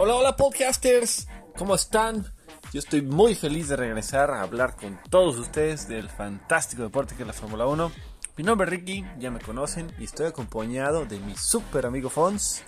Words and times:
Hola, 0.00 0.14
hola 0.14 0.36
podcasters, 0.36 1.26
¿cómo 1.56 1.74
están? 1.74 2.24
Yo 2.72 2.78
estoy 2.78 3.02
muy 3.02 3.34
feliz 3.34 3.66
de 3.66 3.74
regresar 3.74 4.30
a 4.30 4.42
hablar 4.42 4.76
con 4.76 4.96
todos 5.10 5.36
ustedes 5.38 5.88
del 5.88 6.08
fantástico 6.08 6.84
deporte 6.84 7.16
que 7.16 7.24
es 7.24 7.26
la 7.26 7.32
Fórmula 7.32 7.66
1. 7.66 7.90
Mi 8.36 8.44
nombre 8.44 8.66
es 8.66 8.70
Ricky, 8.70 9.04
ya 9.18 9.32
me 9.32 9.40
conocen 9.40 9.92
y 9.98 10.04
estoy 10.04 10.26
acompañado 10.26 11.04
de 11.04 11.18
mi 11.18 11.34
super 11.34 11.84
amigo 11.84 12.10
Fons. 12.10 12.62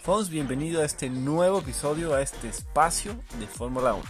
Fons, 0.00 0.30
bienvenido 0.30 0.80
a 0.80 0.84
este 0.84 1.10
nuevo 1.10 1.58
episodio, 1.58 2.14
a 2.14 2.22
este 2.22 2.48
espacio 2.48 3.16
de 3.40 3.48
Fórmula 3.48 3.94
1. 3.94 4.04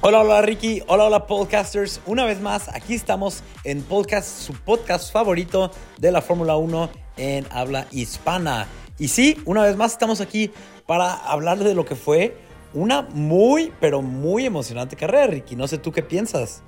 Hola, 0.00 0.22
hola 0.22 0.42
Ricky, 0.42 0.82
hola, 0.88 1.04
hola 1.04 1.28
podcasters. 1.28 2.00
Una 2.06 2.24
vez 2.24 2.40
más, 2.40 2.68
aquí 2.68 2.94
estamos 2.94 3.44
en 3.62 3.80
podcast, 3.82 4.40
su 4.40 4.54
podcast 4.54 5.12
favorito 5.12 5.70
de 5.98 6.10
la 6.10 6.20
Fórmula 6.20 6.56
1 6.56 6.90
en 7.16 7.46
habla 7.52 7.86
hispana. 7.92 8.66
Y 8.98 9.08
sí, 9.08 9.40
una 9.44 9.62
vez 9.62 9.76
más 9.76 9.92
estamos 9.92 10.20
aquí 10.20 10.52
para 10.86 11.14
hablar 11.14 11.58
de 11.58 11.74
lo 11.74 11.84
que 11.84 11.96
fue 11.96 12.36
una 12.72 13.02
muy, 13.02 13.72
pero 13.80 14.02
muy 14.02 14.46
emocionante 14.46 14.96
carrera, 14.96 15.28
Ricky. 15.28 15.56
No 15.56 15.68
sé 15.68 15.78
tú 15.78 15.92
qué 15.92 16.02
piensas. 16.02 16.62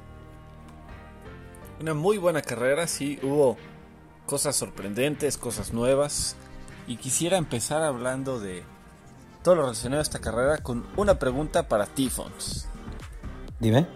Una 1.80 1.94
muy 1.94 2.16
buena 2.16 2.42
carrera, 2.42 2.86
sí, 2.86 3.18
hubo 3.22 3.56
cosas 4.24 4.56
sorprendentes, 4.56 5.36
cosas 5.36 5.72
nuevas. 5.72 6.36
Y 6.86 6.96
quisiera 6.96 7.36
empezar 7.36 7.82
hablando 7.82 8.38
de 8.38 8.62
todo 9.42 9.56
lo 9.56 9.62
relacionado 9.62 10.00
a 10.00 10.02
esta 10.02 10.20
carrera 10.20 10.58
con 10.58 10.86
una 10.96 11.18
pregunta 11.18 11.68
para 11.68 11.86
Tifons. 11.86 12.68
Dime. 13.58 13.86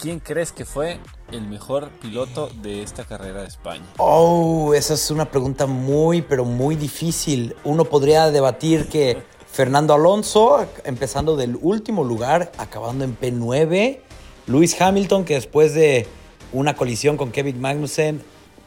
¿Quién 0.00 0.20
crees 0.20 0.52
que 0.52 0.64
fue 0.64 0.98
el 1.36 1.48
mejor 1.48 1.90
piloto 2.00 2.50
de 2.62 2.82
esta 2.82 3.04
carrera 3.04 3.42
de 3.42 3.48
España? 3.48 3.84
Oh, 3.98 4.72
esa 4.74 4.94
es 4.94 5.10
una 5.10 5.30
pregunta 5.30 5.66
muy, 5.66 6.22
pero 6.22 6.44
muy 6.44 6.76
difícil. 6.76 7.54
Uno 7.64 7.84
podría 7.84 8.30
debatir 8.30 8.88
que 8.88 9.18
Fernando 9.50 9.94
Alonso, 9.94 10.66
empezando 10.84 11.36
del 11.36 11.58
último 11.60 12.04
lugar, 12.04 12.52
acabando 12.58 13.04
en 13.04 13.18
P9. 13.18 13.98
Lewis 14.46 14.80
Hamilton, 14.80 15.24
que 15.24 15.34
después 15.34 15.74
de 15.74 16.06
una 16.52 16.76
colisión 16.76 17.16
con 17.16 17.32
Kevin 17.32 17.60
Magnussen, 17.60 18.22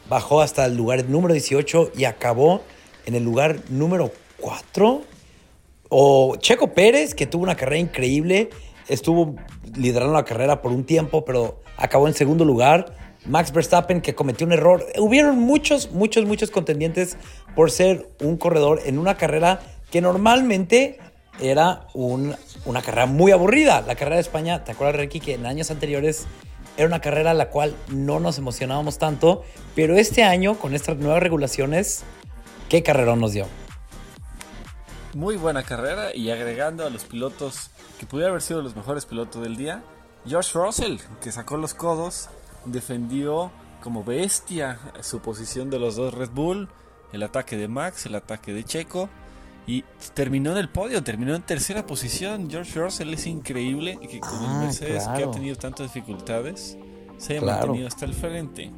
bajó 0.08 0.40
hasta 0.40 0.66
el 0.66 0.76
lugar 0.76 1.04
número 1.06 1.34
18 1.34 1.92
y 1.96 2.04
acabó 2.04 2.62
en 3.06 3.14
el 3.14 3.24
lugar 3.24 3.60
número 3.68 4.12
4. 4.40 5.02
O 5.90 6.36
Checo 6.36 6.74
Pérez, 6.74 7.14
que 7.14 7.26
tuvo 7.26 7.44
una 7.44 7.56
carrera 7.56 7.80
increíble 7.80 8.50
estuvo 8.88 9.36
liderando 9.76 10.14
la 10.14 10.24
carrera 10.24 10.62
por 10.62 10.72
un 10.72 10.84
tiempo, 10.84 11.24
pero 11.24 11.60
acabó 11.76 12.08
en 12.08 12.14
segundo 12.14 12.44
lugar. 12.44 12.94
Max 13.26 13.52
Verstappen 13.52 14.00
que 14.00 14.14
cometió 14.14 14.46
un 14.46 14.52
error. 14.52 14.86
Hubieron 14.98 15.38
muchos, 15.38 15.90
muchos, 15.90 16.24
muchos 16.24 16.50
contendientes 16.50 17.16
por 17.54 17.70
ser 17.70 18.08
un 18.20 18.36
corredor 18.36 18.80
en 18.86 18.98
una 18.98 19.16
carrera 19.16 19.60
que 19.90 20.00
normalmente 20.00 20.98
era 21.40 21.86
una 21.94 22.82
carrera 22.82 23.06
muy 23.06 23.32
aburrida. 23.32 23.80
La 23.82 23.94
carrera 23.94 24.16
de 24.16 24.22
España, 24.22 24.64
¿te 24.64 24.72
acuerdas, 24.72 24.96
Ricky, 24.96 25.20
que 25.20 25.34
en 25.34 25.46
años 25.46 25.70
anteriores 25.70 26.26
era 26.76 26.86
una 26.86 27.00
carrera 27.00 27.32
a 27.32 27.34
la 27.34 27.50
cual 27.50 27.74
no 27.88 28.20
nos 28.20 28.38
emocionábamos 28.38 28.98
tanto? 28.98 29.42
Pero 29.74 29.96
este 29.96 30.22
año, 30.22 30.58
con 30.58 30.74
estas 30.74 30.96
nuevas 30.96 31.22
regulaciones, 31.22 32.04
¿qué 32.68 32.82
carrerón 32.82 33.20
nos 33.20 33.32
dio? 33.32 33.46
Muy 35.14 35.36
buena 35.36 35.62
carrera 35.62 36.14
y 36.14 36.30
agregando 36.30 36.86
a 36.86 36.90
los 36.90 37.04
pilotos 37.04 37.70
que 37.98 38.06
pudiera 38.06 38.30
haber 38.30 38.42
sido 38.42 38.62
los 38.62 38.76
mejores 38.76 39.06
pilotos 39.06 39.42
del 39.42 39.56
día, 39.56 39.82
George 40.26 40.50
Russell, 40.54 40.98
que 41.22 41.32
sacó 41.32 41.56
los 41.56 41.74
codos, 41.74 42.28
defendió 42.66 43.50
como 43.82 44.04
bestia 44.04 44.78
su 45.00 45.20
posición 45.20 45.70
de 45.70 45.78
los 45.78 45.96
dos 45.96 46.12
Red 46.12 46.30
Bull, 46.30 46.68
el 47.12 47.22
ataque 47.22 47.56
de 47.56 47.68
Max, 47.68 48.06
el 48.06 48.16
ataque 48.16 48.52
de 48.52 48.64
Checo, 48.64 49.08
y 49.66 49.84
terminó 50.14 50.52
en 50.52 50.58
el 50.58 50.68
podio, 50.68 51.02
terminó 51.02 51.34
en 51.34 51.42
tercera 51.42 51.86
posición. 51.86 52.50
George 52.50 52.78
Russell 52.78 53.12
es 53.12 53.26
increíble 53.26 53.98
que 54.00 54.20
con 54.20 54.42
el 54.42 54.46
ah, 54.46 54.60
Mercedes 54.64 55.06
que 55.08 55.24
ha 55.24 55.30
tenido 55.30 55.56
tantas 55.56 55.92
dificultades 55.92 56.76
se 57.18 57.36
haya 57.36 57.46
mantenido 57.46 57.86
hasta 57.86 58.04
el 58.04 58.14
frente. 58.14 58.70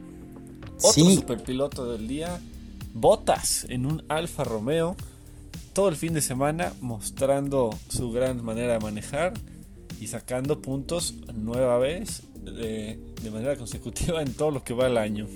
Otro 0.83 1.05
superpiloto 1.05 1.91
del 1.93 2.09
día, 2.09 2.41
Bottas 2.93 3.67
en 3.69 3.87
un 3.87 4.05
Alfa 4.09 4.45
Romeo 4.45 4.97
todo 5.73 5.89
el 5.89 5.97
fin 5.97 6.15
de 6.15 6.21
semana 6.21 6.73
mostrando 6.81 7.71
su 7.89 8.11
gran 8.11 8.45
manera 8.45 8.75
de 8.75 8.81
manejar 8.81 9.35
y 10.01 10.07
sacando 10.07 10.61
puntos 10.61 11.15
nueva 11.35 11.79
vez 11.79 12.23
de, 12.35 12.99
manera 13.31 13.57
consecutiva 13.57 14.23
en 14.23 14.33
todo 14.33 14.51
lo 14.51 14.65
que 14.65 14.75
va 14.75 14.87
el 14.87 14.99
año. 14.99 15.27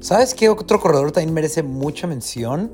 ¿Sabes 0.00 0.34
qué 0.34 0.48
otro 0.48 0.80
corredor 0.80 1.12
también 1.12 1.34
merece 1.34 1.62
mucha 1.62 2.06
mención? 2.06 2.72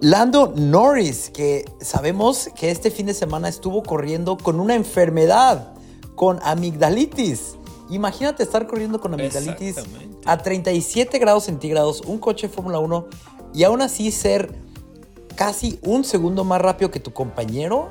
Lando 0.00 0.52
Norris, 0.56 1.30
que 1.30 1.64
sabemos 1.80 2.50
que 2.56 2.72
este 2.72 2.90
fin 2.90 3.06
de 3.06 3.14
semana 3.14 3.48
estuvo 3.48 3.84
corriendo 3.84 4.36
con 4.36 4.58
una 4.58 4.74
enfermedad, 4.74 5.74
con 6.16 6.40
amigdalitis. 6.42 7.56
Imagínate 7.88 8.42
estar 8.42 8.66
corriendo 8.66 9.00
con 9.00 9.14
amigdalitis 9.14 9.76
a 10.24 10.38
37 10.38 11.18
grados 11.20 11.44
centígrados, 11.44 12.00
un 12.00 12.18
coche 12.18 12.48
Fórmula 12.48 12.80
1, 12.80 13.06
y 13.54 13.62
aún 13.62 13.80
así 13.80 14.10
ser 14.10 14.52
casi 15.34 15.78
un 15.82 16.04
segundo 16.04 16.44
más 16.44 16.60
rápido 16.60 16.90
que 16.90 17.00
tu 17.00 17.12
compañero 17.12 17.88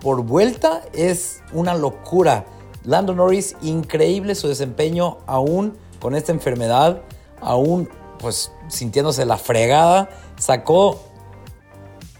por 0.00 0.22
vuelta 0.22 0.82
es 0.92 1.42
una 1.52 1.74
locura. 1.74 2.46
Lando 2.84 3.14
Norris, 3.14 3.56
increíble 3.62 4.34
su 4.34 4.48
desempeño, 4.48 5.18
aún 5.26 5.76
con 6.00 6.14
esta 6.14 6.32
enfermedad, 6.32 7.02
aún 7.40 7.88
pues 8.18 8.52
sintiéndose 8.68 9.26
la 9.26 9.36
fregada, 9.36 10.08
sacó 10.38 11.00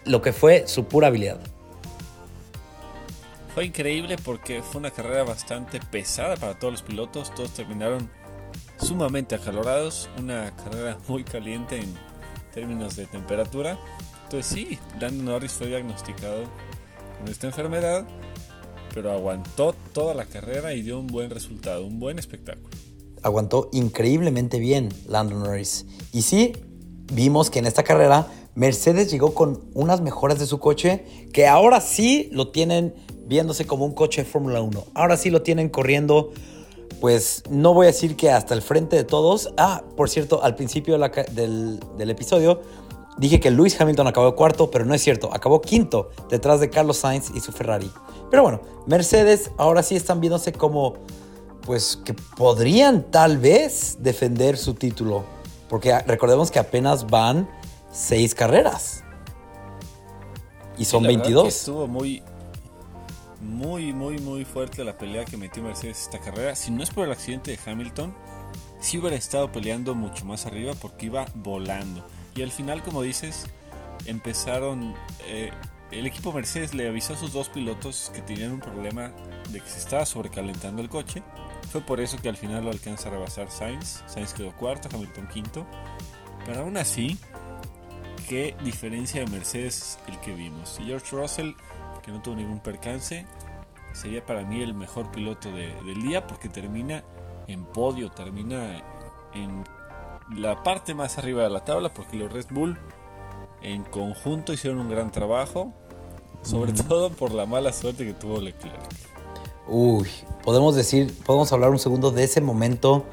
lo 0.04 0.22
que 0.22 0.32
fue 0.32 0.66
su 0.66 0.84
pura 0.84 1.08
habilidad. 1.08 1.38
Fue 3.54 3.64
increíble 3.64 4.16
porque 4.22 4.62
fue 4.62 4.80
una 4.80 4.90
carrera 4.90 5.24
bastante 5.24 5.80
pesada 5.80 6.36
para 6.36 6.58
todos 6.58 6.72
los 6.72 6.82
pilotos, 6.82 7.34
todos 7.34 7.52
terminaron 7.52 8.10
sumamente 8.78 9.34
acalorados, 9.34 10.10
una 10.18 10.54
carrera 10.56 10.98
muy 11.08 11.24
caliente 11.24 11.78
en 11.78 11.94
términos 12.52 12.96
de 12.96 13.06
temperatura 13.06 13.78
entonces 14.26 14.52
sí, 14.52 14.78
Lando 15.00 15.22
Norris 15.22 15.52
fue 15.52 15.68
diagnosticado 15.68 16.42
con 17.18 17.28
esta 17.28 17.46
enfermedad, 17.46 18.04
pero 18.92 19.12
aguantó 19.12 19.72
toda 19.92 20.14
la 20.14 20.24
carrera 20.24 20.74
y 20.74 20.82
dio 20.82 20.98
un 20.98 21.06
buen 21.06 21.30
resultado, 21.30 21.86
un 21.86 22.00
buen 22.00 22.18
espectáculo. 22.18 22.68
Aguantó 23.22 23.70
increíblemente 23.72 24.58
bien 24.58 24.88
Lando 25.06 25.36
Norris. 25.36 25.86
Y 26.12 26.22
sí, 26.22 26.54
vimos 27.12 27.50
que 27.50 27.60
en 27.60 27.66
esta 27.66 27.84
carrera 27.84 28.26
Mercedes 28.56 29.12
llegó 29.12 29.32
con 29.32 29.60
unas 29.74 30.00
mejoras 30.00 30.40
de 30.40 30.46
su 30.46 30.58
coche 30.58 31.04
que 31.32 31.46
ahora 31.46 31.80
sí 31.80 32.28
lo 32.32 32.48
tienen 32.48 32.94
viéndose 33.28 33.64
como 33.64 33.84
un 33.84 33.92
coche 33.92 34.24
de 34.24 34.28
Fórmula 34.28 34.60
1. 34.60 34.86
Ahora 34.94 35.16
sí 35.16 35.30
lo 35.30 35.42
tienen 35.42 35.68
corriendo, 35.68 36.32
pues 37.00 37.44
no 37.48 37.74
voy 37.74 37.84
a 37.84 37.88
decir 37.88 38.16
que 38.16 38.30
hasta 38.32 38.54
el 38.54 38.62
frente 38.62 38.96
de 38.96 39.04
todos. 39.04 39.52
Ah, 39.56 39.84
por 39.96 40.10
cierto, 40.10 40.42
al 40.42 40.56
principio 40.56 40.98
del 40.98 42.10
episodio 42.10 42.62
Dije 43.18 43.40
que 43.40 43.50
Lewis 43.50 43.80
Hamilton 43.80 44.06
acabó 44.06 44.34
cuarto, 44.36 44.70
pero 44.70 44.84
no 44.84 44.92
es 44.94 45.02
cierto, 45.02 45.32
acabó 45.32 45.60
quinto 45.62 46.10
detrás 46.28 46.60
de 46.60 46.68
Carlos 46.68 46.98
Sainz 46.98 47.30
y 47.34 47.40
su 47.40 47.50
Ferrari. 47.50 47.90
Pero 48.30 48.42
bueno, 48.42 48.60
Mercedes 48.86 49.50
ahora 49.56 49.82
sí 49.82 49.96
están 49.96 50.20
viéndose 50.20 50.52
como, 50.52 50.94
pues 51.62 51.98
que 52.04 52.14
podrían 52.14 53.10
tal 53.10 53.38
vez 53.38 53.98
defender 54.00 54.58
su 54.58 54.74
título, 54.74 55.24
porque 55.68 55.98
recordemos 56.00 56.50
que 56.50 56.58
apenas 56.58 57.06
van 57.06 57.48
seis 57.90 58.34
carreras. 58.34 59.02
Y 60.76 60.84
son 60.84 61.04
22. 61.04 61.48
estuvo 61.48 61.86
muy, 61.86 62.22
muy, 63.40 63.94
muy, 63.94 64.18
muy 64.18 64.44
fuerte 64.44 64.84
la 64.84 64.98
pelea 64.98 65.24
que 65.24 65.38
metió 65.38 65.62
Mercedes 65.62 66.02
esta 66.02 66.18
carrera. 66.18 66.54
Si 66.54 66.70
no 66.70 66.82
es 66.82 66.90
por 66.90 67.06
el 67.06 67.12
accidente 67.12 67.52
de 67.52 67.58
Hamilton, 67.64 68.14
sí 68.78 68.98
hubiera 68.98 69.16
estado 69.16 69.50
peleando 69.50 69.94
mucho 69.94 70.26
más 70.26 70.44
arriba 70.44 70.74
porque 70.74 71.06
iba 71.06 71.24
volando. 71.34 72.04
Y 72.36 72.42
al 72.42 72.52
final, 72.52 72.82
como 72.82 73.02
dices, 73.02 73.46
empezaron... 74.04 74.94
Eh, 75.26 75.50
el 75.90 76.04
equipo 76.04 76.32
Mercedes 76.32 76.74
le 76.74 76.88
avisó 76.88 77.14
a 77.14 77.16
sus 77.16 77.32
dos 77.32 77.48
pilotos 77.48 78.10
que 78.12 78.20
tenían 78.20 78.52
un 78.52 78.60
problema 78.60 79.12
de 79.50 79.60
que 79.60 79.68
se 79.68 79.78
estaba 79.78 80.04
sobrecalentando 80.04 80.82
el 80.82 80.88
coche. 80.88 81.22
Fue 81.70 81.80
por 81.80 82.00
eso 82.00 82.18
que 82.18 82.28
al 82.28 82.36
final 82.36 82.64
lo 82.64 82.70
alcanza 82.70 83.08
a 83.08 83.12
rebasar 83.12 83.50
Sainz. 83.50 84.02
Sainz 84.06 84.34
quedó 84.34 84.54
cuarto, 84.56 84.88
Hamilton 84.92 85.28
quinto. 85.28 85.66
Pero 86.44 86.62
aún 86.62 86.76
así, 86.76 87.18
qué 88.28 88.56
diferencia 88.64 89.24
de 89.24 89.30
Mercedes 89.30 89.98
el 90.08 90.18
que 90.20 90.34
vimos. 90.34 90.78
George 90.84 91.16
Russell, 91.16 91.52
que 92.02 92.10
no 92.10 92.20
tuvo 92.20 92.34
ningún 92.34 92.60
percance, 92.60 93.24
sería 93.92 94.26
para 94.26 94.42
mí 94.42 94.62
el 94.62 94.74
mejor 94.74 95.10
piloto 95.12 95.50
del 95.52 96.02
día 96.02 96.26
porque 96.26 96.48
termina 96.48 97.04
en 97.46 97.64
podio, 97.64 98.10
termina 98.10 98.82
en 99.34 99.64
la 100.34 100.62
parte 100.62 100.94
más 100.94 101.18
arriba 101.18 101.42
de 101.42 101.50
la 101.50 101.64
tabla 101.64 101.92
porque 101.92 102.16
los 102.16 102.32
Red 102.32 102.46
Bull 102.50 102.78
en 103.62 103.84
conjunto 103.84 104.52
hicieron 104.52 104.80
un 104.80 104.88
gran 104.88 105.10
trabajo, 105.10 105.72
sobre 106.42 106.72
todo 106.72 107.10
por 107.10 107.32
la 107.32 107.46
mala 107.46 107.72
suerte 107.72 108.04
que 108.04 108.12
tuvo 108.12 108.40
Leclerc. 108.40 108.80
Uy, 109.68 110.08
podemos 110.44 110.76
decir, 110.76 111.12
podemos 111.24 111.52
hablar 111.52 111.70
un 111.70 111.78
segundo 111.78 112.10
de 112.10 112.24
ese 112.24 112.40
momento 112.40 113.04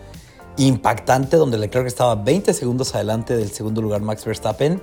impactante 0.57 1.37
donde 1.37 1.57
Leclerc 1.57 1.87
estaba 1.87 2.15
20 2.15 2.53
segundos 2.53 2.93
adelante 2.93 3.35
del 3.35 3.51
segundo 3.51 3.81
lugar 3.81 4.01
Max 4.01 4.23
Verstappen 4.23 4.81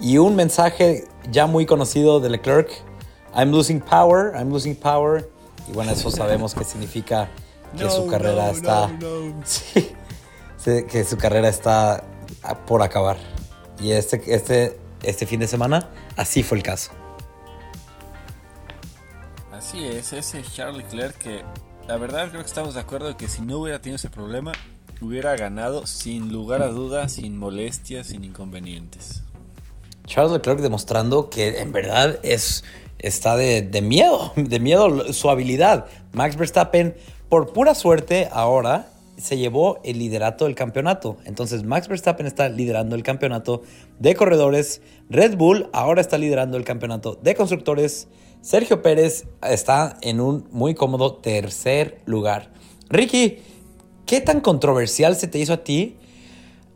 y 0.00 0.18
un 0.18 0.34
mensaje 0.34 1.06
ya 1.30 1.46
muy 1.46 1.64
conocido 1.64 2.18
de 2.18 2.28
Leclerc, 2.30 2.70
I'm 3.34 3.52
losing 3.52 3.80
power, 3.80 4.32
I'm 4.34 4.50
losing 4.50 4.74
power. 4.74 5.30
Y 5.68 5.72
bueno, 5.72 5.92
eso 5.92 6.10
sabemos 6.10 6.54
que 6.54 6.64
significa 6.64 7.30
que 7.76 7.88
su 7.90 8.08
carrera 8.08 8.50
está 8.50 8.90
sí, 9.44 9.92
que 10.64 11.04
su 11.04 11.16
carrera 11.16 11.48
está 11.48 12.04
por 12.66 12.82
acabar. 12.82 13.16
Y 13.80 13.92
este, 13.92 14.22
este, 14.34 14.78
este 15.02 15.26
fin 15.26 15.40
de 15.40 15.48
semana 15.48 15.88
así 16.16 16.42
fue 16.42 16.58
el 16.58 16.64
caso. 16.64 16.92
Así 19.52 19.84
es, 19.84 20.12
ese 20.12 20.42
Charles 20.42 20.84
Leclerc 20.84 21.16
que 21.18 21.42
la 21.86 21.96
verdad 21.96 22.28
creo 22.30 22.42
que 22.42 22.48
estamos 22.48 22.74
de 22.74 22.80
acuerdo 22.80 23.08
de 23.08 23.16
que 23.16 23.28
si 23.28 23.42
no 23.42 23.58
hubiera 23.58 23.80
tenido 23.80 23.96
ese 23.96 24.10
problema, 24.10 24.52
hubiera 25.00 25.36
ganado 25.36 25.86
sin 25.86 26.32
lugar 26.32 26.62
a 26.62 26.68
dudas, 26.68 27.12
sin 27.12 27.36
molestias, 27.36 28.08
sin 28.08 28.24
inconvenientes. 28.24 29.22
Charles 30.06 30.32
Leclerc 30.32 30.60
demostrando 30.60 31.30
que 31.30 31.60
en 31.60 31.72
verdad 31.72 32.18
es, 32.22 32.64
está 32.98 33.36
de, 33.36 33.82
miedo, 33.82 34.32
de 34.36 34.60
miedo 34.60 35.12
su 35.12 35.30
habilidad. 35.30 35.86
Max 36.12 36.36
Verstappen, 36.36 36.96
por 37.28 37.52
pura 37.52 37.74
suerte, 37.74 38.28
ahora 38.32 38.91
se 39.16 39.36
llevó 39.36 39.80
el 39.84 39.98
liderato 39.98 40.46
del 40.46 40.54
campeonato. 40.54 41.16
Entonces 41.24 41.64
Max 41.64 41.88
Verstappen 41.88 42.26
está 42.26 42.48
liderando 42.48 42.96
el 42.96 43.02
campeonato 43.02 43.62
de 43.98 44.14
corredores. 44.14 44.82
Red 45.10 45.36
Bull 45.36 45.68
ahora 45.72 46.00
está 46.00 46.18
liderando 46.18 46.56
el 46.56 46.64
campeonato 46.64 47.18
de 47.22 47.34
constructores. 47.34 48.08
Sergio 48.40 48.82
Pérez 48.82 49.26
está 49.42 49.96
en 50.00 50.20
un 50.20 50.48
muy 50.50 50.74
cómodo 50.74 51.16
tercer 51.16 52.00
lugar. 52.06 52.50
Ricky, 52.88 53.38
¿qué 54.06 54.20
tan 54.20 54.40
controversial 54.40 55.16
se 55.16 55.28
te 55.28 55.38
hizo 55.38 55.52
a 55.52 55.64
ti 55.64 55.96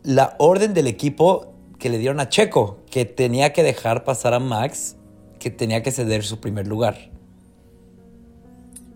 la 0.03 0.37
orden 0.39 0.75
del 0.75 0.87
equipo 0.87 1.53
que 1.79 1.91
le 1.91 1.99
dieron 1.99 2.21
a 2.21 2.29
Checo, 2.29 2.79
que 2.91 3.05
tenía 3.05 3.53
que 3.53 3.63
dejar 3.63 4.05
pasar 4.05 4.33
a 4.33 4.39
Max, 4.39 4.97
que 5.41 5.51
tenía 5.51 5.83
que 5.83 5.91
ceder 5.91 6.23
su 6.23 6.41
primer 6.41 6.67
lugar? 6.67 7.11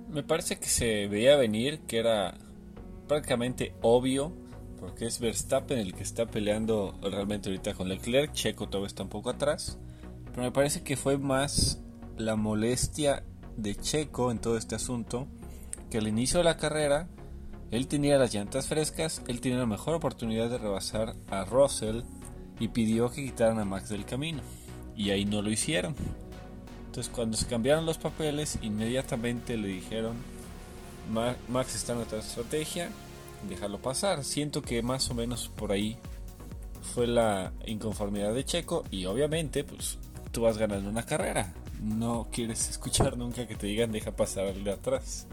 Me 0.08 0.22
parece 0.22 0.56
que 0.56 0.66
se 0.66 1.08
veía 1.08 1.36
venir, 1.36 1.80
que 1.86 1.98
era 1.98 2.34
prácticamente 3.10 3.74
obvio, 3.82 4.32
porque 4.78 5.04
es 5.04 5.18
Verstappen 5.18 5.80
el 5.80 5.94
que 5.94 6.04
está 6.04 6.26
peleando 6.26 6.94
realmente 7.02 7.48
ahorita 7.48 7.74
con 7.74 7.88
Leclerc, 7.88 8.32
Checo 8.32 8.68
todavía 8.68 8.86
está 8.86 9.02
un 9.02 9.08
poco 9.08 9.30
atrás, 9.30 9.80
pero 10.30 10.44
me 10.44 10.52
parece 10.52 10.84
que 10.84 10.96
fue 10.96 11.18
más 11.18 11.82
la 12.16 12.36
molestia 12.36 13.24
de 13.56 13.74
Checo 13.74 14.30
en 14.30 14.38
todo 14.38 14.56
este 14.56 14.76
asunto, 14.76 15.26
que 15.90 15.98
al 15.98 16.06
inicio 16.06 16.38
de 16.38 16.44
la 16.44 16.56
carrera 16.56 17.08
él 17.72 17.88
tenía 17.88 18.16
las 18.16 18.32
llantas 18.32 18.68
frescas, 18.68 19.22
él 19.26 19.40
tenía 19.40 19.58
la 19.58 19.66
mejor 19.66 19.96
oportunidad 19.96 20.48
de 20.48 20.58
rebasar 20.58 21.16
a 21.30 21.44
Russell 21.44 22.02
y 22.60 22.68
pidió 22.68 23.10
que 23.10 23.24
quitaran 23.24 23.58
a 23.58 23.64
Max 23.64 23.88
del 23.88 24.04
camino. 24.04 24.40
Y 24.94 25.10
ahí 25.10 25.24
no 25.24 25.42
lo 25.42 25.50
hicieron. 25.50 25.96
Entonces 26.86 27.12
cuando 27.12 27.36
se 27.36 27.46
cambiaron 27.46 27.86
los 27.86 27.98
papeles, 27.98 28.60
inmediatamente 28.62 29.56
le 29.56 29.66
dijeron, 29.66 30.14
Max 31.10 31.74
está 31.74 31.92
en 31.92 32.00
otra 32.00 32.18
estrategia, 32.18 32.90
déjalo 33.48 33.78
pasar. 33.78 34.24
Siento 34.24 34.62
que 34.62 34.82
más 34.82 35.10
o 35.10 35.14
menos 35.14 35.50
por 35.56 35.72
ahí 35.72 35.96
fue 36.94 37.06
la 37.06 37.52
inconformidad 37.66 38.32
de 38.32 38.44
Checo 38.44 38.84
y 38.90 39.06
obviamente 39.06 39.64
pues 39.64 39.98
tú 40.30 40.42
vas 40.42 40.58
ganando 40.58 40.88
una 40.88 41.04
carrera. 41.04 41.52
No 41.82 42.28
quieres 42.30 42.68
escuchar 42.68 43.16
nunca 43.16 43.46
que 43.46 43.56
te 43.56 43.66
digan 43.66 43.92
deja 43.92 44.12
pasar 44.12 44.46
al 44.46 44.62
de 44.62 44.72
atrás. 44.72 45.26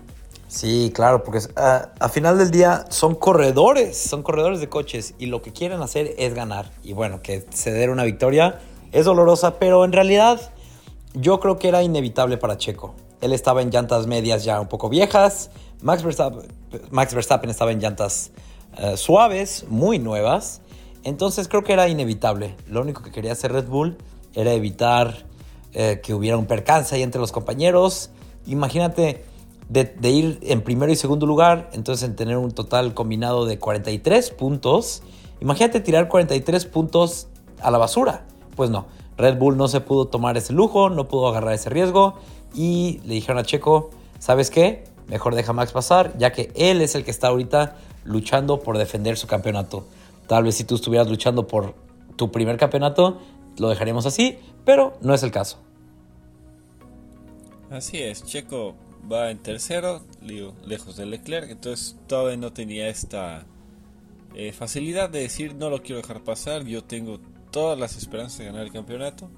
Sí, 0.48 0.92
claro, 0.96 1.24
porque 1.24 1.40
ah, 1.58 1.90
a, 2.00 2.08
final 2.08 2.38
del 2.38 2.52
día 2.52 2.86
son 2.90 3.16
corredores, 3.16 3.98
son 3.98 4.24
corredores 4.24 4.62
de 4.62 4.70
coches 4.70 5.14
y 5.20 5.26
lo 5.26 5.42
que 5.42 5.52
quieren 5.52 5.82
hacer 5.82 6.16
es 6.18 6.34
ganar. 6.34 6.72
Y 6.84 6.94
bueno, 6.94 7.22
que 7.22 7.42
ceder 7.54 7.90
una 7.90 8.06
victoria 8.06 8.60
es 8.94 9.06
dolorosa, 9.06 9.60
pero 9.60 9.84
en 9.84 9.92
realidad 9.92 10.54
yo 11.14 11.42
creo 11.42 11.58
que 11.60 11.68
era 11.68 11.84
inevitable 11.84 12.38
para 12.38 12.58
Checo. 12.58 12.96
Él 13.20 13.34
estaba 13.34 13.62
en 13.62 13.72
llantas 13.72 14.08
medias 14.08 14.46
ya 14.46 14.62
un 14.62 14.68
poco 14.68 14.88
viejas, 14.88 15.50
Max 15.82 16.04
Verstappen, 16.04 17.50
estaba 17.50 17.72
en 17.72 17.80
llantas 17.80 18.32
eh, 18.78 18.98
suaves, 18.98 19.66
muy 19.70 20.00
nuevas, 20.00 20.62
entonces 21.04 21.48
creo 21.48 21.64
que 21.64 21.74
era 21.74 21.88
inevitable. 21.88 22.56
Lo 22.68 22.82
único 22.82 23.04
que 23.04 23.12
quería 23.12 23.32
hacer 23.32 23.52
Red 23.52 23.68
Bull 23.68 23.98
era 24.34 24.54
evitar 24.54 25.26
eh, 25.74 26.02
que 26.04 26.14
hubiera 26.14 26.38
un 26.38 26.46
percance 26.46 26.96
ahí 26.96 27.04
entre 27.04 27.22
los 27.22 27.32
compañeros. 27.32 28.10
Imagínate 28.46 29.24
de, 29.70 30.10
ir 30.10 30.40
en 30.42 30.62
primero 30.62 30.92
y 30.92 30.96
segundo 30.96 31.26
lugar, 31.26 31.70
entonces 31.74 32.08
en 32.08 32.16
tener 32.16 32.38
un 32.38 32.52
total 32.52 32.94
combinado 32.94 33.46
de 33.46 33.60
43 33.60 34.32
puntos. 34.32 35.04
Imagínate 35.40 35.80
tirar 35.80 36.08
43 36.08 36.66
puntos 36.66 37.28
a 37.62 37.72
la 37.72 37.78
basura. 37.78 38.26
Pues 38.56 38.70
no, 38.70 38.88
Red 39.18 39.38
Bull 39.38 39.58
no 39.58 39.68
se 39.68 39.82
pudo 39.82 40.08
tomar 40.08 40.38
ese 40.38 40.54
lujo, 40.54 40.90
no 40.90 41.08
pudo 41.08 41.28
agarrar 41.28 41.54
ese 41.54 41.70
riesgo 41.70 42.16
y 42.54 43.00
le 43.06 43.16
dijeron 43.16 43.38
a 43.38 43.44
Checo, 43.44 43.92
¿sabes 44.20 44.50
qué? 44.50 44.86
Mejor 45.08 45.36
deja 45.36 45.54
Max 45.54 45.72
pasar, 45.72 46.18
ya 46.18 46.32
que 46.32 46.52
él 46.56 46.82
es 46.82 46.96
el 46.96 47.04
que 47.04 47.12
está 47.12 47.28
ahorita 47.28 47.78
luchando 48.04 48.60
por 48.60 48.78
defender 48.78 49.18
su 49.18 49.28
campeonato. 49.28 49.88
Tal 50.28 50.44
vez 50.44 50.56
si 50.56 50.64
tú 50.64 50.76
estuvieras 50.76 51.10
luchando 51.10 51.48
por 51.48 51.76
tu 52.16 52.32
primer 52.32 52.58
campeonato, 52.58 53.22
lo 53.58 53.70
dejaríamos 53.70 54.06
así, 54.06 54.38
pero 54.66 54.98
no 55.02 55.14
es 55.14 55.24
el 55.24 55.32
caso. 55.32 55.60
Así 57.70 58.02
es, 58.02 58.24
Checo 58.24 58.76
va 59.12 59.32
en 59.32 59.40
tercero, 59.40 60.02
lejos 60.66 60.96
de 60.98 61.06
Leclerc, 61.06 61.50
entonces 61.50 61.98
todavía 62.08 62.38
no 62.38 62.54
tenía 62.54 62.88
esta 62.90 63.46
eh, 64.36 64.52
facilidad 64.52 65.10
de 65.10 65.20
decir 65.20 65.56
no 65.56 65.70
lo 65.70 65.82
quiero 65.82 66.02
dejar 66.02 66.24
pasar, 66.24 66.64
yo 66.64 66.84
tengo 66.84 67.20
todas 67.52 67.80
las 67.80 67.98
esperanzas 67.98 68.40
de 68.40 68.46
ganar 68.46 68.64
el 68.64 68.72
campeonato, 68.72 69.30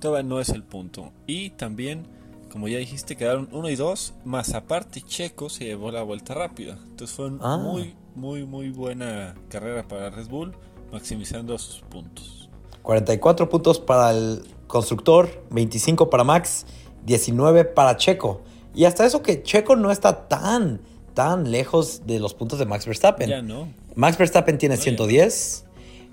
todavía 0.00 0.28
no 0.28 0.40
es 0.40 0.48
el 0.50 0.62
punto. 0.62 1.12
Y 1.26 1.50
también, 1.50 2.06
como 2.52 2.68
ya 2.68 2.76
dijiste, 2.76 3.16
quedaron 3.16 3.48
1 3.50 3.70
y 3.70 3.76
2, 3.76 4.14
más 4.24 4.52
aparte 4.52 5.00
Checo 5.00 5.48
se 5.48 5.64
llevó 5.64 5.90
la 5.90 6.02
vuelta 6.02 6.34
rápida, 6.34 6.78
entonces 6.84 7.16
fue 7.16 7.28
una 7.28 7.38
ah. 7.40 7.56
muy, 7.56 7.94
muy, 8.14 8.44
muy 8.44 8.68
buena 8.68 9.34
carrera 9.48 9.88
para 9.88 10.10
Red 10.10 10.28
Bull, 10.28 10.52
maximizando 10.92 11.56
sus 11.56 11.80
puntos. 11.80 12.50
44 12.82 13.48
puntos 13.48 13.80
para 13.80 14.10
el 14.10 14.42
constructor, 14.66 15.46
25 15.50 16.10
para 16.10 16.24
Max, 16.24 16.66
19 17.06 17.64
para 17.64 17.96
Checo. 17.96 18.42
Y 18.74 18.84
hasta 18.84 19.06
eso 19.06 19.22
que 19.22 19.42
Checo 19.42 19.74
no 19.74 19.90
está 19.90 20.28
tan, 20.28 20.82
tan 21.14 21.50
lejos 21.50 22.02
de 22.06 22.20
los 22.20 22.34
puntos 22.34 22.58
de 22.58 22.66
Max 22.66 22.84
Verstappen. 22.84 23.30
Ya 23.30 23.40
no. 23.40 23.72
Max 23.94 24.18
Verstappen 24.18 24.58
tiene 24.58 24.76
110, 24.76 25.64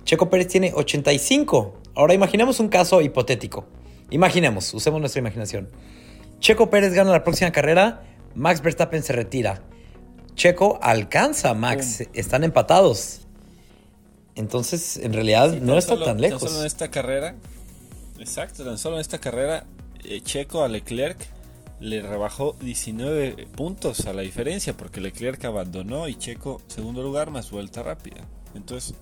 Checo 0.05 0.29
Pérez 0.29 0.47
tiene 0.47 0.71
85. 0.73 1.73
Ahora 1.95 2.13
imaginemos 2.13 2.61
un 2.61 2.69
caso 2.69 3.01
hipotético. 3.01 3.65
Imaginemos, 4.09 4.73
usemos 4.73 5.01
nuestra 5.01 5.19
imaginación. 5.19 5.67
Checo 6.39 6.69
Pérez 6.69 6.93
gana 6.93 7.11
la 7.11 7.23
próxima 7.23 7.51
carrera, 7.51 8.03
Max 8.35 8.61
Verstappen 8.61 9.03
se 9.03 9.13
retira. 9.13 9.61
Checo 10.35 10.79
alcanza 10.81 11.49
a 11.49 11.53
Max, 11.53 12.07
están 12.13 12.43
empatados. 12.43 13.27
Entonces, 14.35 14.97
en 14.97 15.11
realidad 15.11 15.53
no 15.53 15.77
está 15.77 16.01
tan 16.01 16.21
lejos. 16.21 16.41
Tan 16.41 16.49
solo 16.49 16.61
en 16.61 16.67
esta 16.67 16.89
carrera, 16.89 17.35
exacto, 18.19 18.63
tan 18.63 18.77
solo 18.77 18.95
en 18.95 19.01
esta 19.01 19.19
carrera, 19.19 19.65
eh, 20.03 20.21
Checo 20.21 20.63
a 20.63 20.69
Leclerc 20.69 21.17
le 21.81 22.01
rebajó 22.01 22.55
19 22.61 23.47
puntos 23.55 24.05
a 24.05 24.13
la 24.13 24.21
diferencia 24.21 24.75
porque 24.75 25.01
Leclerc 25.01 25.43
abandonó 25.45 26.07
y 26.07 26.15
Checo 26.15 26.61
segundo 26.67 27.03
lugar 27.03 27.31
más 27.31 27.51
vuelta 27.51 27.83
rápida. 27.83 28.21
Entonces, 28.55 28.95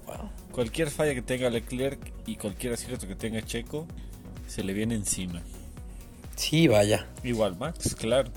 cualquier 0.51 0.89
falla 0.89 1.13
que 1.13 1.22
tenga 1.22 1.50
Leclerc 1.50 2.00
y 2.25 2.36
cualquier 2.36 2.74
acierto 2.74 3.08
que 3.08 3.15
tenga 3.15 3.41
Checo 3.44 3.88
se 4.48 4.63
le 4.63 4.74
viene 4.74 4.96
encima. 4.96 5.41
Sí, 6.38 6.67
vaya. 6.67 7.08
Igual 7.24 7.58
Max, 7.58 7.96
claro. 7.96 8.29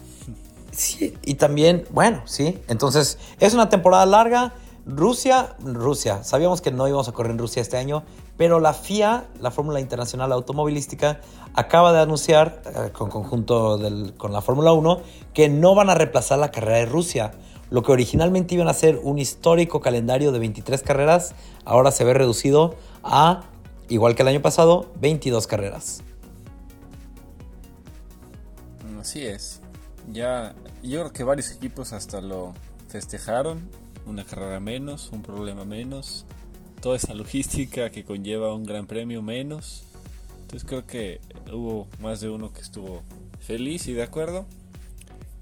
Sí, 0.72 1.14
y 1.24 1.34
también, 1.34 1.84
bueno, 1.90 2.22
sí. 2.24 2.58
Entonces, 2.66 3.18
es 3.38 3.54
una 3.54 3.68
temporada 3.68 4.06
larga. 4.06 4.54
Rusia, 4.86 5.54
Rusia. 5.62 6.24
Sabíamos 6.24 6.62
que 6.62 6.70
no 6.70 6.88
íbamos 6.88 7.08
a 7.08 7.12
correr 7.12 7.32
en 7.32 7.38
Rusia 7.38 7.60
este 7.60 7.76
año, 7.76 8.02
pero 8.38 8.58
la 8.58 8.72
FIA, 8.72 9.26
la 9.38 9.50
Fórmula 9.50 9.80
Internacional 9.80 10.32
Automovilística, 10.32 11.20
acaba 11.54 11.92
de 11.92 12.00
anunciar, 12.00 12.62
eh, 12.66 12.90
con 12.92 13.10
conjunto 13.10 13.78
con 14.16 14.32
la 14.32 14.40
Fórmula 14.40 14.72
1, 14.72 15.00
que 15.34 15.50
no 15.50 15.74
van 15.74 15.90
a 15.90 15.94
reemplazar 15.94 16.38
la 16.38 16.50
carrera 16.50 16.78
de 16.78 16.86
Rusia. 16.86 17.32
Lo 17.68 17.82
que 17.82 17.92
originalmente 17.92 18.54
iban 18.54 18.68
a 18.68 18.74
ser 18.74 18.98
un 19.02 19.18
histórico 19.18 19.80
calendario 19.80 20.32
de 20.32 20.38
23 20.38 20.82
carreras, 20.82 21.34
ahora 21.66 21.92
se 21.92 22.04
ve 22.04 22.14
reducido 22.14 22.74
a, 23.04 23.42
igual 23.90 24.14
que 24.14 24.22
el 24.22 24.28
año 24.28 24.40
pasado, 24.40 24.86
22 25.00 25.46
carreras. 25.46 26.02
Así 29.00 29.26
es. 29.26 29.60
Ya, 30.12 30.54
yo 30.82 31.00
creo 31.00 31.12
que 31.12 31.24
varios 31.24 31.50
equipos 31.50 31.92
hasta 31.92 32.20
lo 32.20 32.54
festejaron. 32.88 33.68
Una 34.06 34.24
carrera 34.24 34.60
menos, 34.60 35.10
un 35.12 35.22
problema 35.22 35.64
menos 35.64 36.26
toda 36.80 36.96
esa 36.96 37.14
logística 37.14 37.90
que 37.90 38.04
conlleva 38.04 38.54
un 38.54 38.64
gran 38.64 38.86
premio 38.86 39.22
menos. 39.22 39.84
Entonces 40.42 40.68
creo 40.68 40.86
que 40.86 41.20
hubo 41.52 41.86
más 42.00 42.20
de 42.20 42.28
uno 42.28 42.52
que 42.52 42.60
estuvo 42.60 43.02
feliz 43.38 43.86
y 43.86 43.92
de 43.92 44.02
acuerdo. 44.02 44.46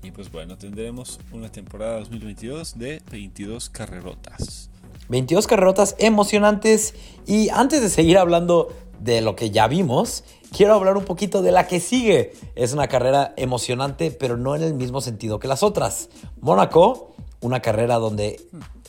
Y 0.03 0.11
pues 0.11 0.31
bueno, 0.31 0.59
tendremos 0.59 1.19
una 1.33 1.51
temporada 1.51 1.99
2022 1.99 2.79
de 2.79 3.03
22 3.11 3.71
carrerotas. 3.71 4.71
22 5.09 5.47
carrerotas 5.47 5.97
emocionantes 5.99 6.95
y 7.27 7.49
antes 7.49 7.81
de 7.81 7.89
seguir 7.89 8.19
hablando 8.19 8.69
de 9.01 9.21
lo 9.21 9.37
que 9.37 9.51
ya 9.51 9.69
vimos, 9.69 10.25
quiero 10.53 10.75
hablar 10.75 10.97
un 10.97 11.05
poquito 11.05 11.43
de 11.43 11.53
la 11.53 11.67
que 11.67 11.81
sigue. 11.81 12.33
Es 12.55 12.73
una 12.73 12.89
carrera 12.89 13.35
emocionante, 13.37 14.11
pero 14.11 14.37
no 14.37 14.57
en 14.57 14.63
el 14.63 14.75
mismo 14.75 15.01
sentido 15.01 15.39
que 15.39 15.49
las 15.49 15.63
otras. 15.63 16.09
Mónaco, 16.41 17.15
una 17.41 17.61
carrera 17.61 17.97
donde 17.97 18.41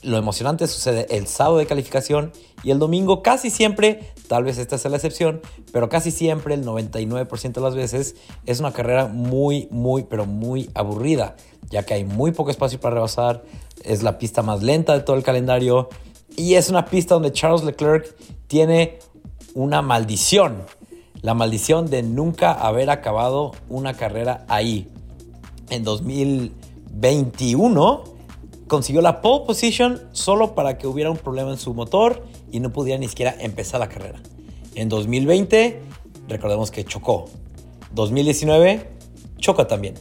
lo 0.01 0.17
emocionante 0.17 0.67
sucede 0.67 1.07
el 1.15 1.27
sábado 1.27 1.57
de 1.57 1.65
calificación 1.65 2.31
y 2.63 2.71
el 2.71 2.79
domingo 2.79 3.21
casi 3.21 3.49
siempre, 3.49 4.13
tal 4.27 4.43
vez 4.43 4.57
esta 4.57 4.77
sea 4.77 4.91
la 4.91 4.97
excepción, 4.97 5.41
pero 5.73 5.89
casi 5.89 6.11
siempre, 6.11 6.53
el 6.53 6.65
99% 6.65 7.53
de 7.53 7.61
las 7.61 7.75
veces, 7.75 8.15
es 8.45 8.59
una 8.59 8.71
carrera 8.71 9.07
muy, 9.07 9.67
muy, 9.71 10.03
pero 10.03 10.25
muy 10.25 10.69
aburrida, 10.73 11.35
ya 11.69 11.83
que 11.83 11.93
hay 11.93 12.05
muy 12.05 12.31
poco 12.31 12.49
espacio 12.49 12.79
para 12.79 12.95
rebasar, 12.95 13.43
es 13.83 14.03
la 14.03 14.17
pista 14.17 14.41
más 14.41 14.63
lenta 14.63 14.93
de 14.93 15.01
todo 15.01 15.15
el 15.15 15.23
calendario 15.23 15.89
y 16.35 16.55
es 16.55 16.69
una 16.69 16.85
pista 16.85 17.15
donde 17.15 17.31
Charles 17.31 17.63
Leclerc 17.63 18.15
tiene 18.47 18.99
una 19.53 19.81
maldición, 19.81 20.63
la 21.21 21.33
maldición 21.33 21.89
de 21.89 22.03
nunca 22.03 22.53
haber 22.53 22.89
acabado 22.89 23.51
una 23.67 23.95
carrera 23.95 24.45
ahí. 24.47 24.87
En 25.69 25.83
2021 25.83 28.03
consiguió 28.67 29.01
la 29.01 29.19
pole 29.21 29.45
position 29.45 30.01
solo 30.11 30.55
para 30.55 30.77
que 30.77 30.87
hubiera 30.87 31.11
un 31.11 31.17
problema 31.17 31.51
en 31.51 31.57
su 31.57 31.73
motor 31.73 32.23
y 32.51 32.59
no 32.59 32.71
pudiera 32.71 32.99
ni 32.99 33.07
siquiera 33.07 33.35
empezar 33.39 33.79
la 33.79 33.87
carrera. 33.89 34.19
En 34.75 34.89
2020, 34.89 35.81
recordemos 36.27 36.69
que 36.71 36.85
chocó. 36.85 37.25
2019, 37.91 38.89
choca 39.37 39.67
también. 39.67 39.95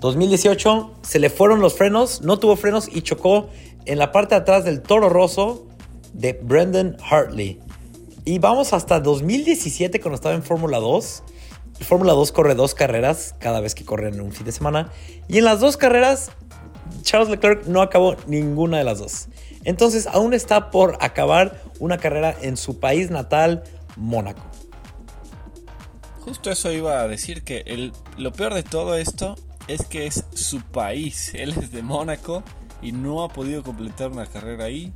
2018, 0.00 0.90
se 1.02 1.18
le 1.18 1.30
fueron 1.30 1.60
los 1.60 1.74
frenos, 1.74 2.22
no 2.22 2.38
tuvo 2.38 2.56
frenos 2.56 2.88
y 2.92 3.02
chocó 3.02 3.48
en 3.86 3.98
la 3.98 4.12
parte 4.12 4.34
de 4.34 4.40
atrás 4.40 4.64
del 4.64 4.82
toro 4.82 5.08
roso 5.08 5.66
de 6.12 6.32
Brendan 6.32 6.96
Hartley. 7.08 7.60
Y 8.24 8.38
vamos 8.38 8.72
hasta 8.72 9.00
2017 9.00 10.00
cuando 10.00 10.16
estaba 10.16 10.34
en 10.34 10.42
Fórmula 10.42 10.78
2. 10.78 11.22
Fórmula 11.80 12.12
2 12.12 12.32
corre 12.32 12.54
dos 12.54 12.74
carreras 12.74 13.34
cada 13.38 13.60
vez 13.60 13.74
que 13.74 13.84
corre 13.84 14.08
en 14.08 14.20
un 14.20 14.32
fin 14.32 14.44
de 14.44 14.52
semana. 14.52 14.92
Y 15.28 15.38
en 15.38 15.44
las 15.44 15.60
dos 15.60 15.76
carreras, 15.78 16.30
Charles 17.02 17.30
Leclerc 17.30 17.66
no 17.66 17.80
acabó 17.80 18.16
ninguna 18.26 18.78
de 18.78 18.84
las 18.84 18.98
dos. 18.98 19.28
Entonces 19.64 20.06
aún 20.06 20.34
está 20.34 20.70
por 20.70 20.98
acabar 21.00 21.62
una 21.78 21.98
carrera 21.98 22.36
en 22.42 22.56
su 22.56 22.78
país 22.78 23.10
natal, 23.10 23.64
Mónaco. 23.96 24.42
Justo 26.20 26.50
eso 26.50 26.70
iba 26.70 27.00
a 27.00 27.08
decir 27.08 27.42
que 27.42 27.92
lo 28.18 28.32
peor 28.32 28.52
de 28.52 28.62
todo 28.62 28.96
esto 28.96 29.36
es 29.68 29.86
que 29.86 30.06
es 30.06 30.24
su 30.34 30.60
país. 30.60 31.32
Él 31.34 31.54
es 31.58 31.72
de 31.72 31.82
Mónaco 31.82 32.42
y 32.82 32.92
no 32.92 33.22
ha 33.22 33.28
podido 33.28 33.62
completar 33.62 34.10
una 34.10 34.26
carrera 34.26 34.64
ahí 34.64 34.92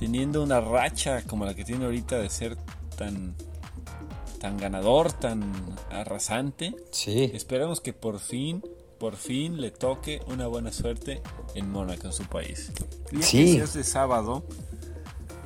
teniendo 0.00 0.42
una 0.42 0.62
racha 0.62 1.22
como 1.24 1.44
la 1.44 1.54
que 1.54 1.62
tiene 1.62 1.84
ahorita 1.84 2.18
de 2.18 2.30
ser 2.30 2.56
tan 2.96 3.34
tan 4.40 4.56
ganador, 4.56 5.12
tan 5.12 5.52
arrasante. 5.90 6.74
Sí. 6.90 7.30
Esperamos 7.34 7.82
que 7.82 7.92
por 7.92 8.18
fin, 8.18 8.64
por 8.98 9.16
fin 9.16 9.60
le 9.60 9.70
toque 9.70 10.22
una 10.26 10.46
buena 10.46 10.72
suerte 10.72 11.20
en 11.54 11.70
Mónaco, 11.70 12.06
en 12.06 12.12
su 12.14 12.24
país. 12.24 12.72
Y 13.12 13.22
sí. 13.22 13.58
es 13.58 13.74
de 13.74 13.84
sábado. 13.84 14.42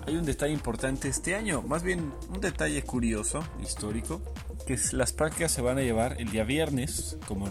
Hay 0.06 0.14
un 0.14 0.24
detalle 0.24 0.52
importante 0.52 1.08
este 1.08 1.34
año, 1.34 1.62
más 1.62 1.82
bien 1.82 2.12
un 2.32 2.40
detalle 2.40 2.80
curioso, 2.82 3.42
histórico, 3.60 4.22
que 4.68 4.74
es 4.74 4.92
las 4.92 5.12
prácticas 5.12 5.50
se 5.50 5.62
van 5.62 5.78
a 5.78 5.80
llevar 5.80 6.20
el 6.20 6.30
día 6.30 6.44
viernes, 6.44 7.16
como 7.26 7.48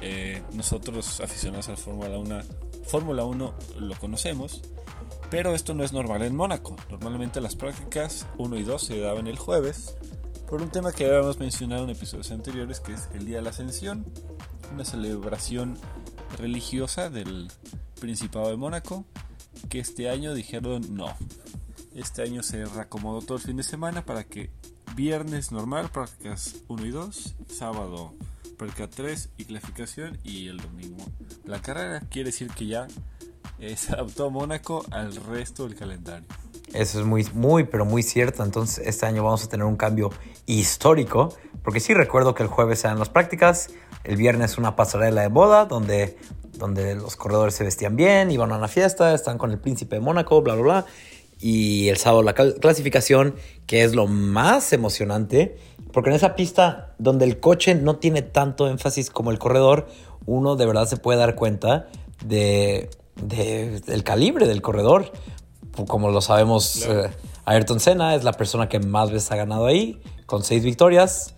eh, 0.00 0.40
nosotros 0.54 1.20
aficionados 1.20 1.68
a 1.68 1.72
la 1.72 1.76
Fórmula 1.76 2.18
1, 2.18 2.40
Fórmula 2.86 3.24
1 3.24 3.54
lo 3.80 3.98
conocemos, 3.98 4.62
pero 5.30 5.54
esto 5.54 5.74
no 5.74 5.84
es 5.84 5.92
normal 5.92 6.22
en 6.22 6.36
Mónaco. 6.36 6.76
Normalmente 6.90 7.40
las 7.40 7.56
prácticas 7.56 8.26
1 8.38 8.56
y 8.56 8.62
2 8.62 8.82
se 8.82 9.00
daban 9.00 9.26
el 9.26 9.38
jueves, 9.38 9.96
por 10.48 10.62
un 10.62 10.70
tema 10.70 10.92
que 10.92 11.06
habíamos 11.06 11.38
mencionado 11.38 11.84
en 11.84 11.90
episodios 11.90 12.30
anteriores, 12.30 12.80
que 12.80 12.94
es 12.94 13.08
el 13.12 13.26
Día 13.26 13.36
de 13.36 13.42
la 13.42 13.50
Ascensión, 13.50 14.06
una 14.72 14.84
celebración 14.84 15.78
religiosa 16.38 17.10
del 17.10 17.50
Principado 18.00 18.48
de 18.48 18.56
Mónaco, 18.56 19.04
que 19.68 19.80
este 19.80 20.08
año 20.08 20.34
dijeron 20.34 20.94
no. 20.94 21.14
Este 21.94 22.22
año 22.22 22.42
se 22.42 22.64
reacomodó 22.64 23.20
todo 23.20 23.36
el 23.36 23.44
fin 23.44 23.56
de 23.56 23.62
semana 23.62 24.04
para 24.04 24.24
que 24.24 24.50
viernes 24.94 25.52
normal, 25.52 25.90
prácticas 25.90 26.56
1 26.68 26.86
y 26.86 26.90
2, 26.90 27.34
sábado 27.48 28.14
práctica 28.58 28.88
3 28.88 29.30
y 29.38 29.44
clasificación 29.44 30.18
y 30.24 30.48
el 30.48 30.58
domingo 30.58 31.04
la 31.44 31.62
carrera. 31.62 32.00
Quiere 32.10 32.30
decir 32.30 32.50
que 32.50 32.66
ya 32.66 32.86
se 33.76 33.92
adaptó 33.92 34.30
Mónaco 34.30 34.84
al 34.90 35.14
resto 35.16 35.64
del 35.64 35.74
calendario. 35.74 36.26
Eso 36.72 37.00
es 37.00 37.06
muy, 37.06 37.26
muy, 37.34 37.64
pero 37.64 37.84
muy 37.84 38.02
cierto. 38.02 38.44
Entonces, 38.44 38.86
este 38.86 39.06
año 39.06 39.24
vamos 39.24 39.44
a 39.44 39.48
tener 39.48 39.64
un 39.64 39.76
cambio 39.76 40.10
histórico. 40.46 41.34
Porque 41.62 41.80
sí 41.80 41.94
recuerdo 41.94 42.34
que 42.34 42.42
el 42.42 42.48
jueves 42.48 42.84
eran 42.84 42.98
las 42.98 43.08
prácticas, 43.08 43.70
el 44.04 44.16
viernes 44.16 44.58
una 44.58 44.76
pasarela 44.76 45.22
de 45.22 45.28
boda 45.28 45.66
donde, 45.66 46.16
donde 46.54 46.94
los 46.94 47.16
corredores 47.16 47.54
se 47.54 47.64
vestían 47.64 47.96
bien, 47.96 48.30
iban 48.30 48.52
a 48.52 48.56
una 48.56 48.68
fiesta, 48.68 49.14
están 49.14 49.38
con 49.38 49.50
el 49.50 49.58
príncipe 49.58 49.96
de 49.96 50.00
Mónaco, 50.00 50.40
bla, 50.40 50.54
bla, 50.54 50.62
bla. 50.62 50.86
Y 51.40 51.88
el 51.88 51.98
sábado 51.98 52.22
la 52.22 52.34
clasificación, 52.34 53.34
que 53.66 53.84
es 53.84 53.94
lo 53.94 54.06
más 54.06 54.72
emocionante, 54.72 55.56
porque 55.92 56.10
en 56.10 56.16
esa 56.16 56.34
pista 56.34 56.94
donde 56.98 57.24
el 57.24 57.38
coche 57.38 57.74
no 57.74 57.96
tiene 57.96 58.22
tanto 58.22 58.68
énfasis 58.68 59.10
como 59.10 59.30
el 59.30 59.38
corredor, 59.38 59.88
uno 60.26 60.56
de 60.56 60.66
verdad 60.66 60.86
se 60.86 60.96
puede 60.96 61.18
dar 61.18 61.34
cuenta 61.36 61.88
de, 62.24 62.90
de, 63.22 63.80
del 63.80 64.02
calibre 64.04 64.46
del 64.46 64.62
corredor. 64.62 65.12
Como 65.86 66.10
lo 66.10 66.20
sabemos, 66.20 66.84
eh, 66.86 67.08
Ayrton 67.44 67.78
Senna 67.80 68.14
es 68.14 68.24
la 68.24 68.32
persona 68.32 68.68
que 68.68 68.80
más 68.80 69.10
veces 69.10 69.30
ha 69.32 69.36
ganado 69.36 69.66
ahí, 69.66 70.00
con 70.26 70.42
seis 70.42 70.64
victorias. 70.64 71.34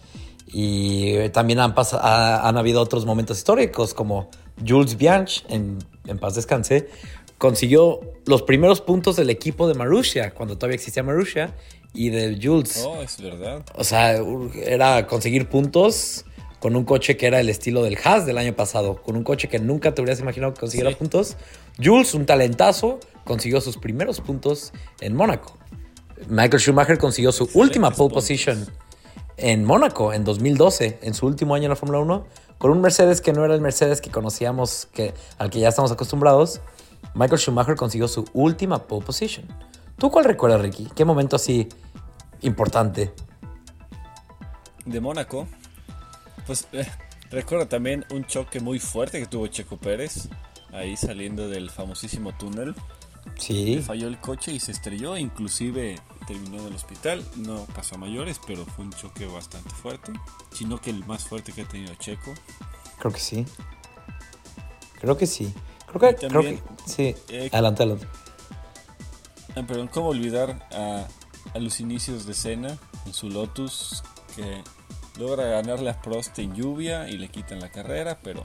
Y 0.52 1.28
también 1.30 1.60
han, 1.60 1.74
ha- 1.76 2.48
han 2.48 2.56
habido 2.58 2.80
otros 2.80 3.06
momentos 3.06 3.38
históricos, 3.38 3.94
como 3.94 4.30
Jules 4.66 4.96
Bianchi, 4.96 5.42
en, 5.48 5.78
en 6.06 6.18
paz 6.18 6.34
descanse, 6.34 6.88
consiguió 7.38 8.00
los 8.26 8.42
primeros 8.42 8.80
puntos 8.80 9.16
del 9.16 9.30
equipo 9.30 9.68
de 9.68 9.74
Marussia, 9.74 10.34
cuando 10.34 10.56
todavía 10.58 10.74
existía 10.74 11.02
Marussia, 11.02 11.54
y 11.94 12.08
de 12.10 12.38
Jules. 12.42 12.84
Oh, 12.86 13.00
es 13.02 13.20
verdad. 13.20 13.62
O 13.76 13.84
sea, 13.84 14.16
era 14.64 15.06
conseguir 15.06 15.48
puntos 15.48 16.24
con 16.60 16.76
un 16.76 16.84
coche 16.84 17.16
que 17.16 17.26
era 17.26 17.40
el 17.40 17.48
estilo 17.48 17.82
del 17.82 17.98
Haas 18.04 18.26
del 18.26 18.38
año 18.38 18.54
pasado, 18.54 19.02
con 19.02 19.16
un 19.16 19.24
coche 19.24 19.48
que 19.48 19.58
nunca 19.58 19.94
te 19.94 20.02
hubieras 20.02 20.20
imaginado 20.20 20.54
que 20.54 20.60
consiguiera 20.60 20.90
Sí. 20.90 20.96
puntos. 20.96 21.36
Jules, 21.82 22.14
un 22.14 22.26
talentazo, 22.26 23.00
consiguió 23.24 23.60
sus 23.60 23.76
primeros 23.78 24.20
puntos 24.20 24.72
en 25.00 25.16
Mónaco. 25.16 25.56
Michael 26.28 26.60
Schumacher 26.60 26.98
consiguió 26.98 27.32
su 27.32 27.48
última 27.54 27.88
pole 27.90 28.10
puntos. 28.10 28.14
position 28.24 28.66
en 29.38 29.64
Mónaco 29.64 30.12
en 30.12 30.22
2012, 30.22 30.98
en 31.00 31.14
su 31.14 31.26
último 31.26 31.54
año 31.54 31.64
en 31.64 31.70
la 31.70 31.76
Fórmula 31.76 32.00
1, 32.00 32.26
con 32.58 32.70
un 32.70 32.82
Mercedes 32.82 33.22
que 33.22 33.32
no 33.32 33.42
era 33.42 33.54
el 33.54 33.62
Mercedes 33.62 34.02
que 34.02 34.10
conocíamos, 34.10 34.86
que, 34.92 35.14
al 35.38 35.48
que 35.48 35.60
ya 35.60 35.70
estamos 35.70 35.90
acostumbrados. 35.90 36.60
Michael 37.14 37.40
Schumacher 37.40 37.74
consiguió 37.76 38.06
su 38.06 38.26
última 38.34 38.86
pole 38.86 39.06
position. 39.06 39.46
¿Tú 39.96 40.10
cuál 40.10 40.26
recuerdas, 40.26 40.60
Ricky? 40.60 40.88
¿Qué 40.94 41.06
momento 41.06 41.36
así 41.36 41.68
importante? 42.42 43.12
De 44.84 45.00
Mónaco, 45.00 45.46
pues 46.46 46.66
eh, 46.72 46.86
recuerdo 47.30 47.68
también 47.68 48.04
un 48.10 48.24
choque 48.26 48.60
muy 48.60 48.78
fuerte 48.78 49.20
que 49.20 49.26
tuvo 49.26 49.46
Checo 49.46 49.76
Pérez, 49.76 50.28
ahí 50.72 50.96
saliendo 50.96 51.48
del 51.48 51.70
famosísimo 51.70 52.32
túnel. 52.36 52.74
Sí. 53.36 53.76
Le 53.76 53.82
falló 53.82 54.08
el 54.08 54.18
coche 54.18 54.52
y 54.52 54.60
se 54.60 54.72
estrelló, 54.72 55.16
inclusive 55.16 55.98
terminó 56.26 56.60
en 56.60 56.68
el 56.68 56.74
hospital. 56.74 57.22
No 57.36 57.66
pasó 57.74 57.94
a 57.96 57.98
mayores, 57.98 58.40
pero 58.46 58.64
fue 58.66 58.84
un 58.84 58.92
choque 58.92 59.26
bastante 59.26 59.70
fuerte, 59.70 60.12
sino 60.52 60.80
que 60.80 60.90
el 60.90 61.04
más 61.06 61.24
fuerte 61.24 61.52
que 61.52 61.62
ha 61.62 61.68
tenido 61.68 61.94
Checo. 61.96 62.32
Creo 62.98 63.12
que 63.12 63.20
sí. 63.20 63.46
Creo 65.00 65.16
que 65.16 65.26
sí. 65.26 65.52
Creo 65.86 66.00
que, 66.00 66.10
Y 66.10 66.14
creo 66.14 66.30
también, 66.30 66.58
que 66.58 66.90
sí. 66.90 67.14
eh, 67.28 67.48
adelante, 67.52 67.82
adelante. 67.82 68.06
Ah, 69.56 69.62
perdón, 69.66 69.88
¿cómo 69.88 70.08
olvidar 70.08 70.66
a, 70.72 71.06
a 71.54 71.58
los 71.58 71.80
inicios 71.80 72.26
de 72.26 72.34
Senna 72.34 72.78
en 73.06 73.12
su 73.12 73.28
Lotus 73.28 74.02
que 74.36 74.62
logra 75.18 75.44
ganarle 75.44 75.90
a 75.90 76.00
Prost 76.00 76.38
en 76.38 76.54
lluvia 76.54 77.08
y 77.08 77.18
le 77.18 77.28
quitan 77.28 77.60
la 77.60 77.70
carrera, 77.70 78.18
pero 78.22 78.44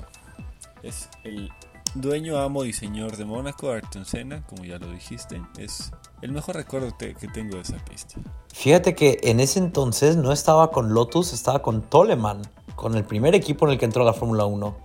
es 0.84 1.10
el 1.24 1.50
dueño, 1.94 2.38
amo 2.38 2.66
y 2.66 2.74
señor 2.74 3.18
de 3.18 3.26
Mónaco, 3.26 3.72
Ayrton 3.72 4.06
Senna, 4.06 4.46
como 4.46 4.66
ya 4.66 4.78
lo 4.78 4.90
dijiste, 4.92 5.42
es 5.58 5.92
el 6.22 6.32
mejor 6.32 6.56
recuerdo 6.56 6.98
que 6.98 7.14
tengo 7.34 7.56
de 7.56 7.62
esa 7.62 7.78
pista. 7.86 8.16
Fíjate 8.54 8.96
que 8.96 9.20
en 9.24 9.40
ese 9.40 9.60
entonces 9.60 10.18
no 10.18 10.32
estaba 10.32 10.72
con 10.72 10.94
Lotus, 10.94 11.34
estaba 11.34 11.62
con 11.62 11.82
Toleman, 11.84 12.42
con 12.76 12.96
el 12.96 13.04
primer 13.06 13.36
equipo 13.36 13.66
en 13.66 13.74
el 13.74 13.80
que 13.80 13.86
entró 13.86 14.04
a 14.04 14.06
la 14.06 14.14
Fórmula 14.14 14.46
1. 14.46 14.76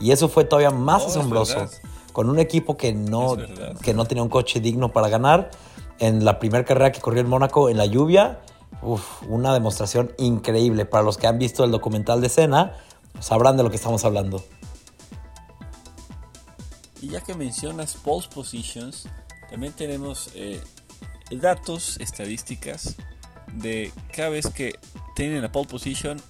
Y 0.00 0.12
eso 0.12 0.28
fue 0.28 0.44
todavía 0.44 0.70
más 0.70 1.02
Oh, 1.04 1.06
asombroso. 1.08 1.66
Con 2.12 2.30
un 2.30 2.38
equipo 2.38 2.76
que 2.76 2.92
no, 2.92 3.36
que 3.82 3.94
no 3.94 4.04
tenía 4.04 4.22
un 4.22 4.28
coche 4.28 4.60
digno 4.60 4.92
para 4.92 5.08
ganar. 5.08 5.50
En 5.98 6.24
la 6.24 6.38
primera 6.38 6.64
carrera 6.64 6.92
que 6.92 7.00
corrió 7.00 7.20
en 7.20 7.28
Mónaco 7.28 7.68
en 7.68 7.76
la 7.76 7.86
lluvia, 7.86 8.40
uf, 8.82 9.22
una 9.28 9.52
demostración 9.52 10.12
increíble. 10.18 10.84
Para 10.84 11.04
los 11.04 11.16
que 11.18 11.26
han 11.26 11.38
visto 11.38 11.64
el 11.64 11.70
documental 11.70 12.20
de 12.20 12.28
Senna, 12.28 12.76
sabrán 13.20 13.56
de 13.56 13.62
lo 13.62 13.70
que 13.70 13.76
estamos 13.76 14.04
hablando. 14.04 14.44
Y 17.00 17.10
ya 17.10 17.20
que 17.20 17.34
mencionas 17.34 17.94
pole 17.94 18.26
positions, 18.34 19.08
también 19.50 19.72
tenemos 19.72 20.30
eh, 20.34 20.60
datos, 21.30 21.98
estadísticas 22.00 22.96
de 23.52 23.92
cada 24.14 24.30
vez 24.30 24.48
que 24.48 24.78
tienen 25.14 25.42
la 25.42 25.52
pole 25.52 25.68
position, 25.68 26.20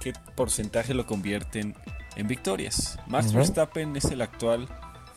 qué 0.00 0.12
porcentaje 0.34 0.94
lo 0.94 1.06
convierten 1.06 1.74
en 2.16 2.28
victorias. 2.28 2.98
Max 3.06 3.32
Verstappen 3.32 3.96
es 3.96 4.06
el 4.06 4.22
actual 4.22 4.68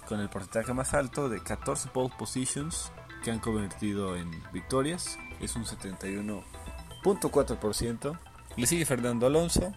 con 0.08 0.20
el 0.20 0.30
porcentaje 0.30 0.74
más 0.74 0.94
alto 0.94 1.30
de 1.30 1.42
14 1.42 1.90
pole 1.90 2.12
positions 2.18 2.92
que 3.24 3.32
han 3.32 3.40
convertido 3.40 4.16
en 4.16 4.32
victorias. 4.52 5.18
Es 5.40 5.56
un 5.56 5.66
71.4%. 5.66 8.20
Le 8.56 8.68
sigue 8.68 8.86
Fernando 8.86 9.28
Alonso, 9.28 9.74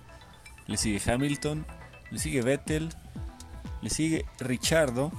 le 0.67 0.77
sigue 0.77 1.01
Hamilton, 1.11 1.67
le 2.11 2.19
sigue 2.19 2.43
Vettel, 2.43 2.91
le 3.81 3.91
sigue 3.91 4.27
Richardo, 4.39 5.13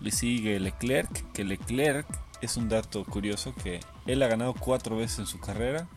le 0.00 0.10
sigue 0.10 0.60
Leclerc, 0.60 1.32
que 1.32 1.44
Leclerc 1.44 2.06
es 2.40 2.56
un 2.56 2.68
dato 2.68 3.04
curioso 3.04 3.54
que 3.54 3.80
él 4.06 4.22
ha 4.22 4.28
ganado 4.28 4.54
cuatro 4.54 4.96
veces 4.96 5.20
en 5.20 5.26
su 5.26 5.40
carrera 5.40 5.88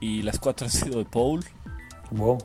y 0.00 0.22
las 0.22 0.38
cuatro 0.38 0.66
han 0.66 0.72
sido 0.72 0.98
de 0.98 1.04
pole. 1.04 1.46
Wow. 2.10 2.38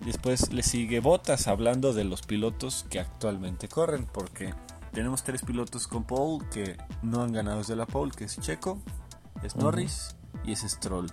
Después 0.00 0.52
le 0.52 0.62
sigue 0.62 1.00
Bottas 1.00 1.46
hablando 1.46 1.92
de 1.92 2.04
los 2.04 2.22
pilotos 2.22 2.86
que 2.88 3.00
actualmente 3.00 3.68
corren, 3.68 4.06
porque 4.06 4.54
tenemos 4.92 5.22
tres 5.22 5.42
pilotos 5.42 5.86
con 5.86 6.04
pole 6.04 6.44
que 6.50 6.78
no 7.02 7.22
han 7.22 7.32
ganado 7.32 7.58
desde 7.58 7.76
la 7.76 7.86
pole, 7.86 8.12
que 8.16 8.24
es 8.24 8.40
Checo, 8.40 8.80
es 9.42 9.56
Norris 9.56 10.16
y 10.44 10.52
es 10.52 10.60
Stroll. 10.60 11.12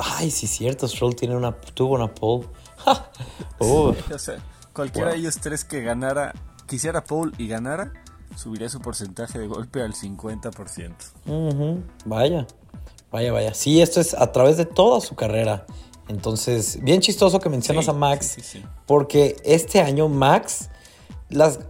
Ay, 0.00 0.30
sí, 0.30 0.46
cierto. 0.46 0.86
Stroll 0.88 1.16
tiene 1.16 1.36
una, 1.36 1.52
tuvo 1.52 1.94
una 1.94 2.12
pole. 2.12 2.46
o 3.58 4.18
sea, 4.18 4.38
cualquiera 4.72 5.10
de 5.10 5.16
ellos 5.16 5.38
tres 5.40 5.64
que 5.64 5.82
ganara, 5.82 6.32
quisiera 6.66 7.04
pole 7.04 7.32
y 7.38 7.48
ganara, 7.48 7.92
subiría 8.36 8.68
su 8.68 8.80
porcentaje 8.80 9.38
de 9.38 9.46
golpe 9.46 9.82
al 9.82 9.94
50%. 9.94 11.82
Vaya, 12.04 12.46
vaya, 13.10 13.32
vaya. 13.32 13.54
Sí, 13.54 13.80
esto 13.80 14.00
es 14.00 14.14
a 14.14 14.32
través 14.32 14.56
de 14.56 14.66
toda 14.66 15.00
su 15.00 15.14
carrera. 15.14 15.66
Entonces, 16.08 16.82
bien 16.82 17.00
chistoso 17.00 17.40
que 17.40 17.48
mencionas 17.48 17.88
a 17.88 17.94
Max, 17.94 18.36
porque 18.86 19.36
este 19.44 19.80
año 19.80 20.08
Max, 20.08 20.68
las, 21.30 21.60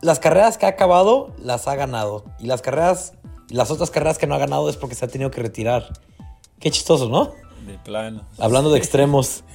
las 0.00 0.18
carreras 0.18 0.56
que 0.56 0.64
ha 0.64 0.70
acabado, 0.70 1.34
las 1.38 1.68
ha 1.68 1.74
ganado. 1.74 2.24
Y 2.38 2.46
las 2.46 2.62
carreras, 2.62 3.12
las 3.48 3.70
otras 3.70 3.90
carreras 3.90 4.18
que 4.18 4.26
no 4.26 4.34
ha 4.34 4.38
ganado 4.38 4.68
es 4.68 4.76
porque 4.76 4.94
se 4.94 5.04
ha 5.04 5.08
tenido 5.08 5.30
que 5.30 5.40
retirar. 5.40 5.92
Qué 6.58 6.70
chistoso, 6.70 7.08
¿no? 7.08 7.32
De 7.66 7.78
plano. 7.78 8.26
Hablando 8.38 8.70
de 8.70 8.78
extremos. 8.78 9.44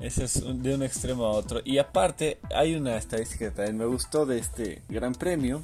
Ese 0.00 0.24
es 0.24 0.44
de 0.44 0.74
un 0.74 0.82
extremo 0.82 1.24
a 1.24 1.30
otro. 1.30 1.60
Y 1.64 1.78
aparte, 1.78 2.38
hay 2.54 2.74
una 2.74 2.96
estadística 2.96 3.46
que 3.46 3.50
también 3.50 3.78
me 3.78 3.86
gustó 3.86 4.26
de 4.26 4.38
este 4.38 4.82
gran 4.88 5.14
premio, 5.14 5.60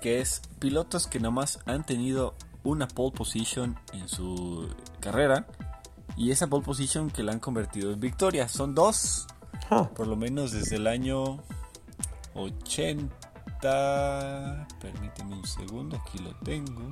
que 0.00 0.20
es 0.20 0.42
pilotos 0.58 1.06
que 1.06 1.20
nomás 1.20 1.60
han 1.66 1.86
tenido 1.86 2.34
una 2.64 2.88
pole 2.88 3.12
position 3.12 3.78
en 3.92 4.08
su 4.08 4.68
carrera. 5.00 5.46
Y 6.16 6.30
esa 6.30 6.48
pole 6.48 6.64
position 6.64 7.10
que 7.10 7.22
la 7.22 7.32
han 7.32 7.40
convertido 7.40 7.92
en 7.92 8.00
victoria. 8.00 8.48
Son 8.48 8.74
dos, 8.74 9.26
ah. 9.70 9.88
por 9.94 10.08
lo 10.08 10.16
menos 10.16 10.50
desde 10.50 10.76
el 10.76 10.88
año 10.88 11.38
80. 12.34 13.25
Permíteme 13.60 15.34
un 15.34 15.46
segundo, 15.46 15.96
aquí 15.96 16.18
lo 16.18 16.34
tengo. 16.44 16.82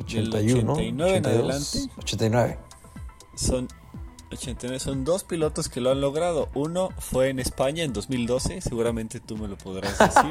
81, 0.00 0.72
89 0.72 1.16
en 1.16 1.26
adelante. 1.26 1.78
89. 1.98 2.58
Son 3.34 3.68
89 4.30 4.78
son 4.78 5.04
dos 5.04 5.24
pilotos 5.24 5.68
que 5.68 5.80
lo 5.80 5.90
han 5.90 6.00
logrado. 6.00 6.48
Uno 6.54 6.90
fue 6.98 7.30
en 7.30 7.38
España 7.38 7.84
en 7.84 7.92
2012, 7.92 8.60
seguramente 8.60 9.20
tú 9.20 9.36
me 9.36 9.48
lo 9.48 9.56
podrás 9.56 9.98
decir. 9.98 10.30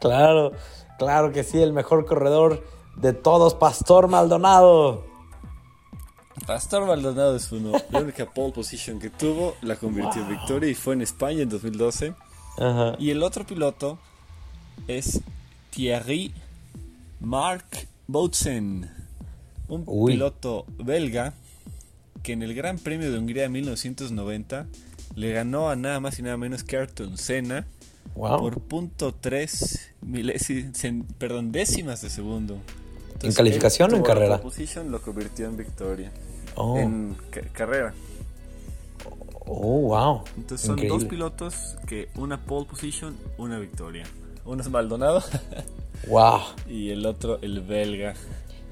claro, 0.00 0.52
claro 0.98 1.32
que 1.32 1.44
sí, 1.44 1.60
el 1.60 1.72
mejor 1.72 2.04
corredor 2.06 2.64
de 2.96 3.12
todos, 3.12 3.54
Pastor 3.54 4.08
Maldonado. 4.08 5.04
Pastor 6.46 6.86
Maldonado 6.86 7.36
es 7.36 7.50
uno. 7.52 7.72
La 7.90 8.00
única 8.00 8.26
pole 8.26 8.52
position 8.52 8.98
que 8.98 9.10
tuvo 9.10 9.54
la 9.62 9.76
convirtió 9.76 10.22
en 10.22 10.28
victoria 10.28 10.70
y 10.70 10.74
fue 10.74 10.94
en 10.94 11.02
España 11.02 11.42
en 11.42 11.48
2012. 11.48 12.14
Y 12.98 13.10
el 13.10 13.22
otro 13.22 13.46
piloto 13.46 13.98
es 14.86 15.20
Thierry 15.70 16.32
Marc 17.20 17.88
Boutsen, 18.06 18.90
un 19.68 19.84
piloto 20.06 20.64
belga 20.78 21.34
que 22.22 22.32
en 22.32 22.42
el 22.42 22.54
Gran 22.54 22.78
Premio 22.78 23.10
de 23.10 23.18
Hungría 23.18 23.44
de 23.44 23.48
1990 23.48 24.66
le 25.14 25.32
ganó 25.32 25.68
a 25.70 25.76
nada 25.76 26.00
más 26.00 26.18
y 26.18 26.22
nada 26.22 26.36
menos 26.36 26.64
que 26.64 26.76
Ayrton 26.76 27.18
Senna 27.18 27.66
por 28.14 28.60
punto 28.60 29.14
tres 29.14 29.90
perdón, 31.18 31.52
décimas 31.52 32.02
de 32.02 32.10
segundo. 32.10 32.58
¿En 33.22 33.32
calificación 33.32 33.92
o 33.94 33.96
en 33.96 34.02
carrera? 34.02 34.40
Position 34.40 34.90
lo 34.90 35.02
convirtió 35.02 35.46
en 35.46 35.56
victoria. 35.56 36.12
Oh. 36.54 36.78
En 36.78 37.16
carrera. 37.52 37.94
Oh, 39.46 39.80
wow. 39.80 40.24
Entonces 40.36 40.66
son 40.66 40.86
dos 40.86 41.04
pilotos 41.04 41.76
que 41.86 42.08
una 42.16 42.44
pole 42.44 42.66
position, 42.66 43.16
una 43.38 43.58
victoria. 43.58 44.04
Uno 44.48 44.62
es 44.62 44.70
Maldonado. 44.70 45.22
wow. 46.08 46.40
Y 46.66 46.88
el 46.88 47.04
otro, 47.04 47.38
el 47.42 47.60
belga. 47.60 48.14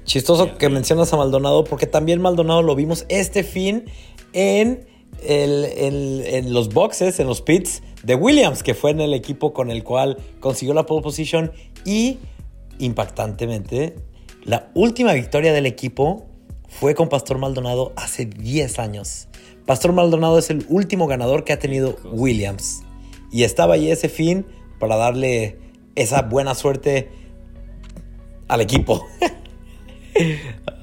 Chistoso 0.05 0.57
que 0.57 0.69
mencionas 0.69 1.13
a 1.13 1.17
Maldonado 1.17 1.65
porque 1.65 1.85
también 1.85 2.19
Maldonado 2.19 2.63
lo 2.63 2.75
vimos 2.75 3.05
este 3.09 3.43
fin 3.43 3.85
en, 4.33 4.87
en 5.21 6.51
los 6.51 6.73
boxes, 6.73 7.19
en 7.19 7.27
los 7.27 7.43
pits 7.43 7.83
de 8.01 8.15
Williams, 8.15 8.63
que 8.63 8.73
fue 8.73 8.89
en 8.89 9.01
el 9.01 9.13
equipo 9.13 9.53
con 9.53 9.69
el 9.69 9.83
cual 9.83 10.17
consiguió 10.39 10.73
la 10.73 10.87
pole 10.87 11.03
position 11.03 11.51
y 11.85 12.17
impactantemente 12.79 13.97
la 14.45 14.71
última 14.73 15.13
victoria 15.13 15.53
del 15.53 15.67
equipo 15.67 16.25
fue 16.69 16.95
con 16.95 17.07
Pastor 17.07 17.37
Maldonado 17.37 17.93
hace 17.97 18.25
10 18.25 18.79
años. 18.79 19.27
Pastor 19.67 19.93
Maldonado 19.93 20.39
es 20.39 20.49
el 20.49 20.65
último 20.69 21.05
ganador 21.05 21.43
que 21.43 21.53
ha 21.53 21.59
tenido 21.59 21.97
Williams 22.03 22.81
y 23.31 23.43
estaba 23.43 23.75
ahí 23.75 23.91
ese 23.91 24.09
fin 24.09 24.47
para 24.79 24.95
darle 24.95 25.66
esa 25.97 26.21
buena 26.21 26.53
suerte 26.53 27.09
al 28.47 28.61
equipo. 28.61 29.05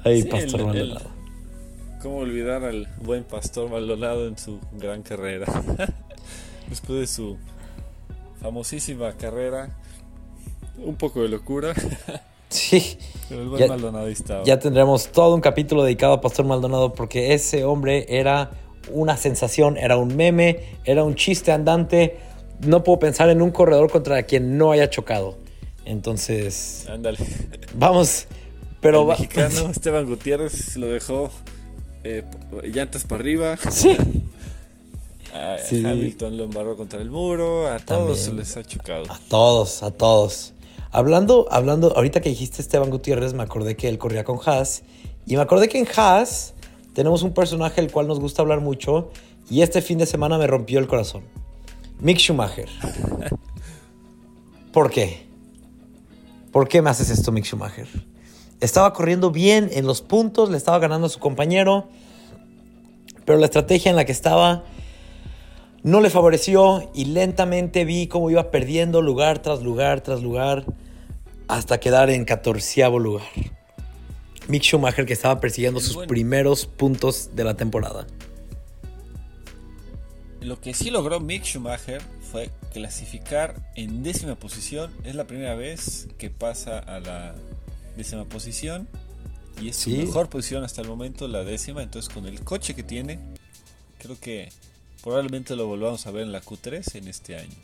Ay, 0.03 0.23
Pastor 0.23 0.65
Maldonado. 0.65 1.09
¿Cómo 2.01 2.17
olvidar 2.17 2.63
al 2.63 2.87
buen 3.01 3.23
Pastor 3.23 3.71
Maldonado 3.71 4.27
en 4.27 4.37
su 4.37 4.59
gran 4.73 5.01
carrera? 5.01 5.47
Después 6.69 6.99
de 6.99 7.07
su 7.07 7.37
famosísima 8.41 9.13
carrera, 9.13 9.69
un 10.77 10.95
poco 10.95 11.21
de 11.21 11.29
locura. 11.29 11.73
Sí. 12.47 12.99
Pero 13.27 13.41
el 13.41 13.49
buen 13.49 13.59
ya, 13.59 13.67
Maldonado 13.67 14.07
estaba. 14.07 14.43
Ya 14.43 14.59
tendremos 14.59 15.11
todo 15.11 15.33
un 15.33 15.41
capítulo 15.41 15.83
dedicado 15.83 16.13
a 16.13 16.21
Pastor 16.21 16.45
Maldonado 16.45 16.93
porque 16.93 17.33
ese 17.33 17.65
hombre 17.65 18.05
era 18.07 18.51
una 18.91 19.17
sensación, 19.17 19.77
era 19.77 19.97
un 19.97 20.15
meme, 20.15 20.77
era 20.85 21.03
un 21.03 21.15
chiste 21.15 21.51
andante. 21.51 22.17
No 22.61 22.83
puedo 22.83 22.99
pensar 22.99 23.29
en 23.29 23.41
un 23.41 23.51
corredor 23.51 23.91
contra 23.91 24.23
quien 24.23 24.57
no 24.57 24.71
haya 24.71 24.89
chocado. 24.89 25.37
Entonces. 25.85 26.85
Ándale. 26.89 27.19
Vamos 27.75 28.27
pero 28.85 29.01
el 29.01 29.07
mexicano 29.07 29.69
Esteban 29.71 30.05
Gutiérrez 30.05 30.77
lo 30.77 30.85
dejó 30.85 31.31
eh, 32.03 32.23
llantas 32.65 33.03
para 33.03 33.21
arriba. 33.21 33.57
Sí. 33.71 33.97
Hamilton 35.83 36.37
lo 36.37 36.43
embarró 36.43 36.77
contra 36.77 37.01
el 37.01 37.09
muro. 37.09 37.67
A 37.67 37.79
todos 37.79 38.19
se 38.19 38.31
les 38.31 38.55
ha 38.57 38.63
chocado. 38.63 39.05
A 39.09 39.19
todos, 39.27 39.81
a 39.81 39.89
todos. 39.89 40.53
Hablando, 40.91 41.47
hablando, 41.49 41.95
ahorita 41.95 42.21
que 42.21 42.29
dijiste 42.29 42.61
Esteban 42.61 42.91
Gutiérrez, 42.91 43.33
me 43.33 43.41
acordé 43.41 43.75
que 43.75 43.89
él 43.89 43.97
corría 43.97 44.23
con 44.23 44.37
Haas. 44.45 44.83
Y 45.25 45.35
me 45.35 45.41
acordé 45.41 45.67
que 45.67 45.79
en 45.79 45.87
Haas 45.95 46.53
tenemos 46.93 47.23
un 47.23 47.33
personaje 47.33 47.81
el 47.81 47.91
cual 47.91 48.07
nos 48.07 48.19
gusta 48.19 48.43
hablar 48.43 48.61
mucho. 48.61 49.09
Y 49.49 49.63
este 49.63 49.81
fin 49.81 49.97
de 49.97 50.05
semana 50.05 50.37
me 50.37 50.45
rompió 50.45 50.77
el 50.77 50.85
corazón. 50.85 51.23
Mick 51.99 52.17
Schumacher. 52.17 52.69
¿Por 54.71 54.89
qué? 54.91 55.25
¿Por 56.51 56.67
qué 56.67 56.81
me 56.81 56.89
haces 56.89 57.09
esto, 57.09 57.31
Mick 57.31 57.45
Schumacher? 57.45 57.87
Estaba 58.59 58.93
corriendo 58.93 59.31
bien 59.31 59.69
en 59.73 59.85
los 59.85 60.01
puntos, 60.01 60.49
le 60.49 60.57
estaba 60.57 60.79
ganando 60.79 61.07
a 61.07 61.09
su 61.09 61.19
compañero, 61.19 61.87
pero 63.25 63.37
la 63.39 63.45
estrategia 63.45 63.89
en 63.89 63.95
la 63.95 64.05
que 64.05 64.11
estaba 64.11 64.63
no 65.83 66.01
le 66.01 66.09
favoreció 66.09 66.89
y 66.93 67.05
lentamente 67.05 67.85
vi 67.85 68.07
cómo 68.07 68.29
iba 68.31 68.51
perdiendo 68.51 69.01
lugar 69.01 69.39
tras 69.39 69.61
lugar 69.61 70.01
tras 70.01 70.23
lugar 70.23 70.65
hasta 71.47 71.79
quedar 71.79 72.09
en 72.09 72.25
catorceavo 72.25 72.99
lugar. 72.99 73.27
Mick 74.47 74.63
Schumacher 74.63 75.05
que 75.05 75.13
estaba 75.13 75.39
persiguiendo 75.39 75.79
sus 75.79 76.05
primeros 76.05 76.65
puntos 76.65 77.31
de 77.35 77.43
la 77.43 77.55
temporada. 77.55 78.07
Lo 80.45 80.61
que 80.61 80.75
sí 80.75 80.91
logró 80.91 81.19
Mick 81.19 81.43
Schumacher 81.43 82.03
fue 82.31 82.51
clasificar 82.71 83.55
en 83.73 84.03
décima 84.03 84.35
posición. 84.35 84.93
Es 85.03 85.15
la 85.15 85.25
primera 85.25 85.55
vez 85.55 86.07
que 86.19 86.29
pasa 86.29 86.77
a 86.77 86.99
la 86.99 87.33
décima 87.97 88.25
posición. 88.25 88.87
Y 89.59 89.69
es 89.69 89.77
su 89.77 89.89
mejor 89.89 90.29
posición 90.29 90.63
hasta 90.63 90.83
el 90.83 90.87
momento, 90.87 91.27
la 91.27 91.43
décima. 91.43 91.81
Entonces, 91.81 92.13
con 92.13 92.27
el 92.27 92.41
coche 92.41 92.75
que 92.75 92.83
tiene, 92.83 93.17
creo 93.97 94.19
que 94.19 94.49
probablemente 95.01 95.55
lo 95.55 95.65
volvamos 95.65 96.05
a 96.05 96.11
ver 96.11 96.21
en 96.21 96.31
la 96.31 96.43
Q3 96.43 96.93
en 96.93 97.07
este 97.07 97.37
año. 97.37 97.55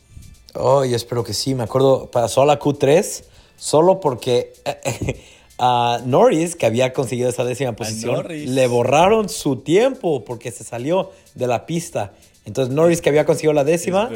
Oh, 0.56 0.84
y 0.84 0.96
espero 0.96 1.24
que 1.24 1.36
sí. 1.36 1.54
Me 1.54 1.62
acuerdo, 1.62 2.10
pasó 2.10 2.42
a 2.42 2.48
la 2.48 2.60
Q3 2.60 3.26
solo 3.58 4.00
porque 4.00 4.54
a 5.60 6.02
Norris, 6.04 6.56
que 6.56 6.66
había 6.66 6.94
conseguido 6.94 7.30
esa 7.30 7.44
décima 7.44 7.74
posición, 7.74 8.26
le 8.28 8.66
borraron 8.66 9.30
su 9.30 9.58
tiempo 9.58 10.26
porque 10.26 10.50
se 10.50 10.64
salió 10.64 11.12
de 11.36 11.46
la 11.46 11.68
pista. 11.68 12.14
Entonces 12.46 12.74
Norris, 12.74 13.02
que 13.02 13.10
había 13.10 13.26
conseguido 13.26 13.54
la 13.54 13.64
décima, 13.64 14.10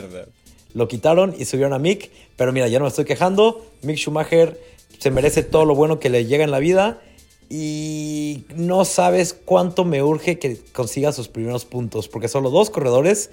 lo 0.73 0.87
quitaron 0.87 1.35
y 1.37 1.45
subieron 1.45 1.73
a 1.73 1.79
Mick. 1.79 2.11
Pero 2.35 2.51
mira, 2.51 2.67
ya 2.67 2.79
no 2.79 2.85
me 2.85 2.89
estoy 2.89 3.05
quejando. 3.05 3.65
Mick 3.81 3.97
Schumacher 3.97 4.59
se 4.99 5.11
merece 5.11 5.43
todo 5.43 5.65
lo 5.65 5.75
bueno 5.75 5.99
que 5.99 6.09
le 6.09 6.25
llega 6.25 6.43
en 6.43 6.51
la 6.51 6.59
vida. 6.59 7.01
Y 7.49 8.45
no 8.55 8.85
sabes 8.85 9.33
cuánto 9.33 9.85
me 9.85 10.01
urge 10.01 10.39
que 10.39 10.57
consiga 10.73 11.11
sus 11.11 11.27
primeros 11.27 11.65
puntos, 11.65 12.07
porque 12.07 12.27
solo 12.27 12.49
dos 12.49 12.71
corredores 12.71 13.29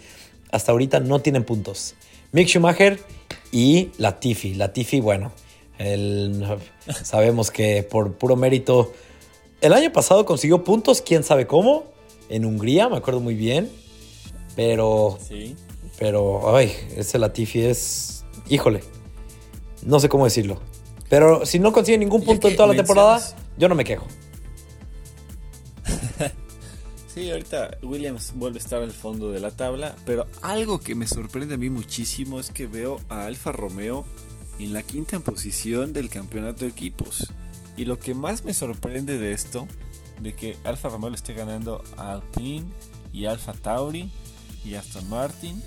hasta 0.51 0.73
ahorita 0.73 1.01
no 1.01 1.21
tienen 1.21 1.45
puntos. 1.45 1.95
Mick 2.33 2.49
Schumacher 2.49 3.01
y 3.51 3.91
Latifi. 3.97 4.55
Latifi, 4.55 5.01
bueno, 5.01 5.33
sabemos 7.03 7.51
que 7.51 7.83
por 7.83 8.13
puro 8.15 8.37
mérito, 8.37 8.93
el 9.61 9.73
año 9.73 9.93
pasado 9.93 10.25
consiguió 10.25 10.65
puntos, 10.65 11.03
quién 11.03 11.25
sabe 11.25 11.47
cómo, 11.47 11.85
en 12.29 12.45
Hungría, 12.45 12.89
me 12.89 12.97
acuerdo 12.97 13.21
muy 13.21 13.35
bien, 13.35 13.71
pero... 14.57 15.19
Sí. 15.27 15.57
Pero, 15.99 16.57
ay, 16.57 16.73
ese 16.97 17.19
Latifi 17.19 17.63
es... 17.63 18.25
Híjole, 18.49 18.83
no 19.85 20.01
sé 20.01 20.09
cómo 20.09 20.25
decirlo. 20.25 20.61
Pero 21.09 21.45
si 21.45 21.59
no 21.59 21.73
consigue 21.73 21.99
ningún 21.99 22.25
punto 22.25 22.49
en 22.49 22.57
toda 22.57 22.69
la 22.69 22.75
temporada, 22.75 23.21
yo 23.59 23.69
no 23.69 23.75
me 23.75 23.85
quejo. 23.85 24.07
sí, 27.15 27.31
ahorita 27.31 27.79
Williams 27.83 28.33
vuelve 28.35 28.59
a 28.59 28.63
estar 28.63 28.83
al 28.83 28.93
fondo 28.93 29.31
de 29.31 29.41
la 29.41 29.51
tabla, 29.51 29.95
pero 30.07 30.27
algo 30.41 30.81
que 30.81 30.95
me 30.95 31.07
sorprende 31.07 31.57
a 31.57 31.59
mí 31.59 31.69
muchísimo 31.69 32.41
es 32.41 32.51
que 32.51 32.67
veo 32.67 32.99
a 33.09 33.27
Alfa 33.27 33.53
Romeo 33.53 34.07
en 34.59 34.73
la 34.73 34.83
quinta 34.83 35.21
posición 35.21 35.93
del 35.93 36.09
campeonato 36.09 36.65
de 36.65 36.71
equipos. 36.71 37.33
Y 37.77 37.85
lo 37.85 37.99
que 37.99 38.15
más 38.15 38.45
me 38.45 38.55
sorprende 38.55 39.19
de 39.19 39.33
esto, 39.33 39.67
de 40.21 40.35
que 40.35 40.57
Alfa 40.65 40.89
Romeo 40.89 41.11
le 41.11 41.17
esté 41.17 41.35
ganando 41.35 41.83
a 41.97 42.13
Alpine 42.13 42.65
y 43.13 43.27
Alfa 43.27 43.53
Tauri 43.53 44.11
y 44.65 44.75
Aston 44.75 45.09
Martin, 45.09 45.63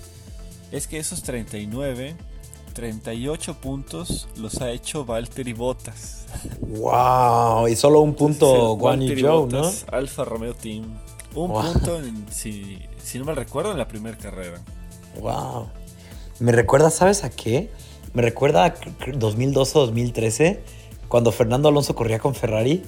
es 0.72 0.86
que 0.86 0.98
esos 0.98 1.22
39 1.22 2.16
38 2.76 3.54
puntos 3.54 4.28
los 4.36 4.60
ha 4.60 4.70
hecho 4.70 5.06
Valtteri 5.06 5.54
Bottas. 5.54 6.26
¡Wow! 6.60 7.68
Y 7.68 7.74
solo 7.74 8.00
un 8.00 8.12
punto 8.12 8.76
Juan 8.76 9.00
y 9.00 9.18
Joe, 9.18 9.48
¿no? 9.48 9.70
Alfa 9.90 10.26
Romeo 10.26 10.52
Team. 10.52 10.84
Un 11.34 11.52
punto, 11.52 11.98
si, 12.30 12.78
no 13.14 13.24
me 13.24 13.34
recuerdo, 13.34 13.72
en 13.72 13.78
la 13.78 13.88
primera 13.88 14.18
carrera. 14.18 14.60
¡Wow! 15.22 15.68
Me 16.38 16.52
recuerda, 16.52 16.90
¿sabes 16.90 17.24
a 17.24 17.30
qué? 17.30 17.70
Me 18.12 18.20
recuerda 18.20 18.66
a 18.66 18.74
2012 19.10 19.78
o 19.78 19.86
2013, 19.86 20.62
cuando 21.08 21.32
Fernando 21.32 21.70
Alonso 21.70 21.94
corría 21.94 22.18
con 22.18 22.34
Ferrari 22.34 22.82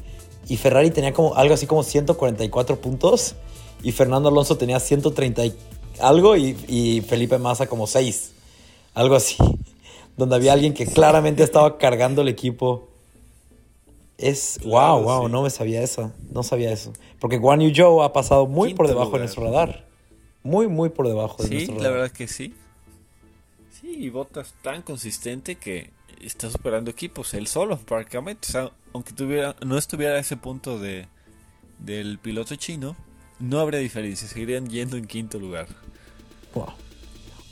y 0.49 0.59
Ferrari 0.59 0.91
tenía 0.91 1.15
como 1.15 1.35
algo 1.35 1.55
así 1.55 1.67
como 1.67 1.83
144 1.83 2.79
puntos 2.79 3.37
y 3.83 3.93
Fernando 3.93 4.29
Alonso 4.29 4.59
tenía 4.59 4.81
130 4.81 5.47
y 5.47 5.55
algo 6.01 6.37
y, 6.37 6.57
y 6.69 7.01
Felipe 7.03 7.39
Massa 7.39 7.67
como 7.67 7.87
6. 7.87 8.33
Algo 8.95 9.15
así 9.15 9.37
donde 10.19 10.35
había 10.35 10.53
alguien 10.53 10.75
que 10.75 10.85
claramente 10.85 11.43
estaba 11.43 11.79
cargando 11.79 12.21
el 12.23 12.29
equipo. 12.29 12.89
Es 14.19 14.59
wow, 14.65 15.01
wow, 15.01 15.29
no 15.29 15.43
me 15.43 15.51
sabía 15.51 15.81
eso, 15.81 16.13
no 16.33 16.43
sabía 16.43 16.73
eso. 16.73 16.93
Porque 17.21 17.39
Guan 17.39 17.61
Yu 17.61 17.73
Zhou 17.73 18.03
ha 18.03 18.13
pasado 18.13 18.49
muy 18.49 18.75
por 18.75 18.89
debajo 18.89 19.13
de 19.13 19.21
nuestro 19.21 19.45
radar. 19.45 19.87
Muy, 20.43 20.67
muy 20.67 20.89
por 20.89 21.07
debajo 21.07 21.41
de 21.41 21.49
nuestro 21.49 21.75
radar. 21.77 21.79
Sí, 21.79 21.85
la 21.85 21.91
verdad 21.91 22.11
que 22.11 22.27
sí. 22.27 22.53
Sí, 23.81 23.95
y 23.97 24.11
Bottas 24.11 24.55
tan 24.61 24.83
consistente 24.83 25.55
que 25.55 25.93
está 26.21 26.51
superando 26.51 26.91
equipos, 26.91 27.33
él 27.35 27.47
solo, 27.47 27.79
prácticamente. 27.79 28.49
O 28.49 28.51
sea, 28.51 28.73
aunque 28.93 29.13
tuviera, 29.13 29.55
no 29.65 29.79
estuviera 29.79 30.15
a 30.15 30.19
ese 30.19 30.37
punto 30.37 30.81
de, 30.81 31.07
del 31.79 32.19
piloto 32.19 32.57
chino, 32.57 32.97
no 33.41 33.61
habría 33.61 33.81
diferencia, 33.81 34.29
seguirían 34.29 34.69
yendo 34.69 34.97
en 34.97 35.07
quinto 35.07 35.39
lugar. 35.39 35.67
Wow. 36.55 36.73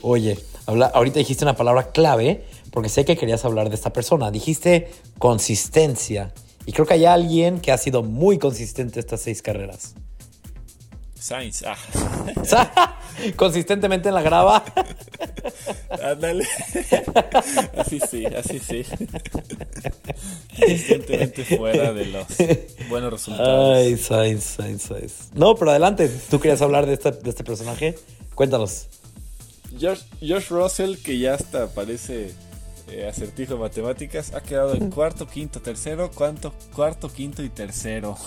Oye, 0.01 0.37
habla, 0.65 0.87
ahorita 0.87 1.19
dijiste 1.19 1.43
una 1.43 1.55
palabra 1.55 1.91
clave 1.91 2.45
porque 2.71 2.89
sé 2.89 3.05
que 3.05 3.17
querías 3.17 3.43
hablar 3.45 3.69
de 3.69 3.75
esta 3.75 3.91
persona. 3.91 4.29
Dijiste 4.31 4.91
consistencia. 5.17 6.33
Y 6.65 6.73
creo 6.73 6.85
que 6.85 6.95
hay 6.95 7.05
alguien 7.05 7.59
que 7.59 7.71
ha 7.71 7.77
sido 7.77 8.03
muy 8.03 8.37
consistente 8.37 8.99
estas 8.99 9.21
seis 9.21 9.41
carreras. 9.41 9.95
Sainz. 11.15 11.63
Ah. 11.63 11.77
Consistentemente 13.35 14.09
en 14.09 14.15
la 14.15 14.21
grava. 14.21 14.63
Ándale. 16.03 16.45
Así 17.77 17.99
sí, 17.99 18.25
así 18.25 18.59
sí. 18.59 18.83
Consistentemente 20.57 21.43
fuera 21.43 21.93
de 21.93 22.05
los 22.05 22.27
buenos 22.89 23.11
resultados. 23.11 23.77
Ay, 23.77 23.97
Sainz, 23.97 24.43
Sainz, 24.43 24.81
Sainz. 24.83 25.13
No, 25.33 25.55
pero 25.55 25.71
adelante. 25.71 26.09
¿Tú 26.29 26.39
querías 26.39 26.61
hablar 26.61 26.85
de 26.85 26.93
este, 26.93 27.11
de 27.11 27.29
este 27.29 27.43
personaje? 27.43 27.95
Cuéntanos. 28.35 28.87
Josh, 29.79 30.01
Josh 30.21 30.49
Russell, 30.49 30.95
que 30.97 31.19
ya 31.19 31.33
hasta 31.33 31.67
parece 31.67 32.33
eh, 32.89 33.05
acertijo 33.05 33.55
de 33.55 33.59
matemáticas, 33.59 34.33
ha 34.33 34.41
quedado 34.41 34.73
en 34.73 34.89
cuarto, 34.89 35.27
quinto, 35.27 35.61
tercero, 35.61 36.09
cuarto, 36.09 36.53
cuarto, 36.73 37.09
quinto 37.11 37.43
y 37.43 37.49
tercero. 37.49 38.17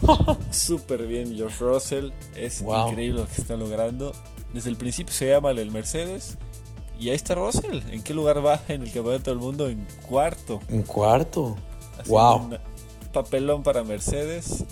Súper 0.50 1.06
bien, 1.06 1.36
George 1.36 1.62
Russell. 1.62 2.10
Es 2.34 2.62
increíble 2.62 3.20
lo 3.20 3.28
que 3.28 3.42
está 3.42 3.56
logrando. 3.56 4.12
Desde 4.52 4.70
el 4.70 4.76
principio 4.76 5.12
se 5.12 5.28
llama 5.28 5.50
el 5.50 5.70
Mercedes. 5.70 6.38
Y 6.98 7.10
ahí 7.10 7.16
está 7.16 7.34
Russell. 7.34 7.82
¿En 7.90 8.02
qué 8.02 8.14
lugar 8.14 8.44
va 8.44 8.60
en 8.68 8.82
el 8.82 8.92
campeonato 8.92 9.30
del 9.30 9.38
mundo? 9.38 9.68
En 9.68 9.86
cuarto. 10.08 10.60
En 10.68 10.82
cuarto. 10.82 11.56
wow. 12.06 12.50
papelón 13.12 13.62
para 13.62 13.84
Mercedes. 13.84 14.64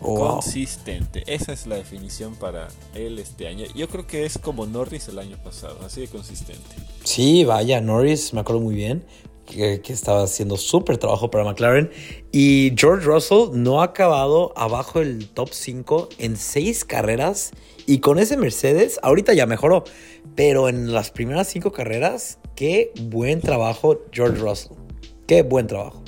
Consistente. 0.00 1.22
Esa 1.26 1.52
es 1.52 1.66
la 1.66 1.76
definición 1.76 2.34
para 2.34 2.68
él 2.94 3.18
este 3.18 3.46
año. 3.46 3.66
Yo 3.74 3.88
creo 3.88 4.06
que 4.06 4.24
es 4.24 4.36
como 4.38 4.66
Norris 4.66 5.08
el 5.08 5.18
año 5.18 5.36
pasado, 5.44 5.78
así 5.84 6.00
de 6.00 6.08
consistente. 6.08 6.76
Sí, 7.04 7.44
vaya, 7.44 7.80
Norris, 7.80 8.34
me 8.34 8.40
acuerdo 8.40 8.62
muy 8.62 8.74
bien. 8.74 9.04
Que, 9.46 9.80
estaba 9.88 10.22
haciendo 10.22 10.56
súper 10.56 10.98
trabajo 10.98 11.30
para 11.30 11.44
McLaren. 11.44 11.90
Y 12.32 12.72
George 12.76 13.04
Russell 13.04 13.50
no 13.52 13.80
ha 13.80 13.84
acabado 13.86 14.52
abajo 14.56 15.00
del 15.00 15.28
top 15.28 15.50
5 15.52 16.08
en 16.18 16.36
seis 16.36 16.84
carreras. 16.84 17.52
Y 17.86 17.98
con 17.98 18.18
ese 18.18 18.36
Mercedes, 18.36 18.98
ahorita 19.02 19.34
ya 19.34 19.46
mejoró. 19.46 19.84
Pero 20.34 20.68
en 20.68 20.92
las 20.92 21.10
primeras 21.10 21.48
cinco 21.48 21.72
carreras, 21.72 22.38
qué 22.54 22.92
buen 23.02 23.40
trabajo 23.40 24.00
George 24.12 24.38
Russell. 24.38 24.76
Qué 25.26 25.42
buen 25.42 25.66
trabajo 25.66 26.02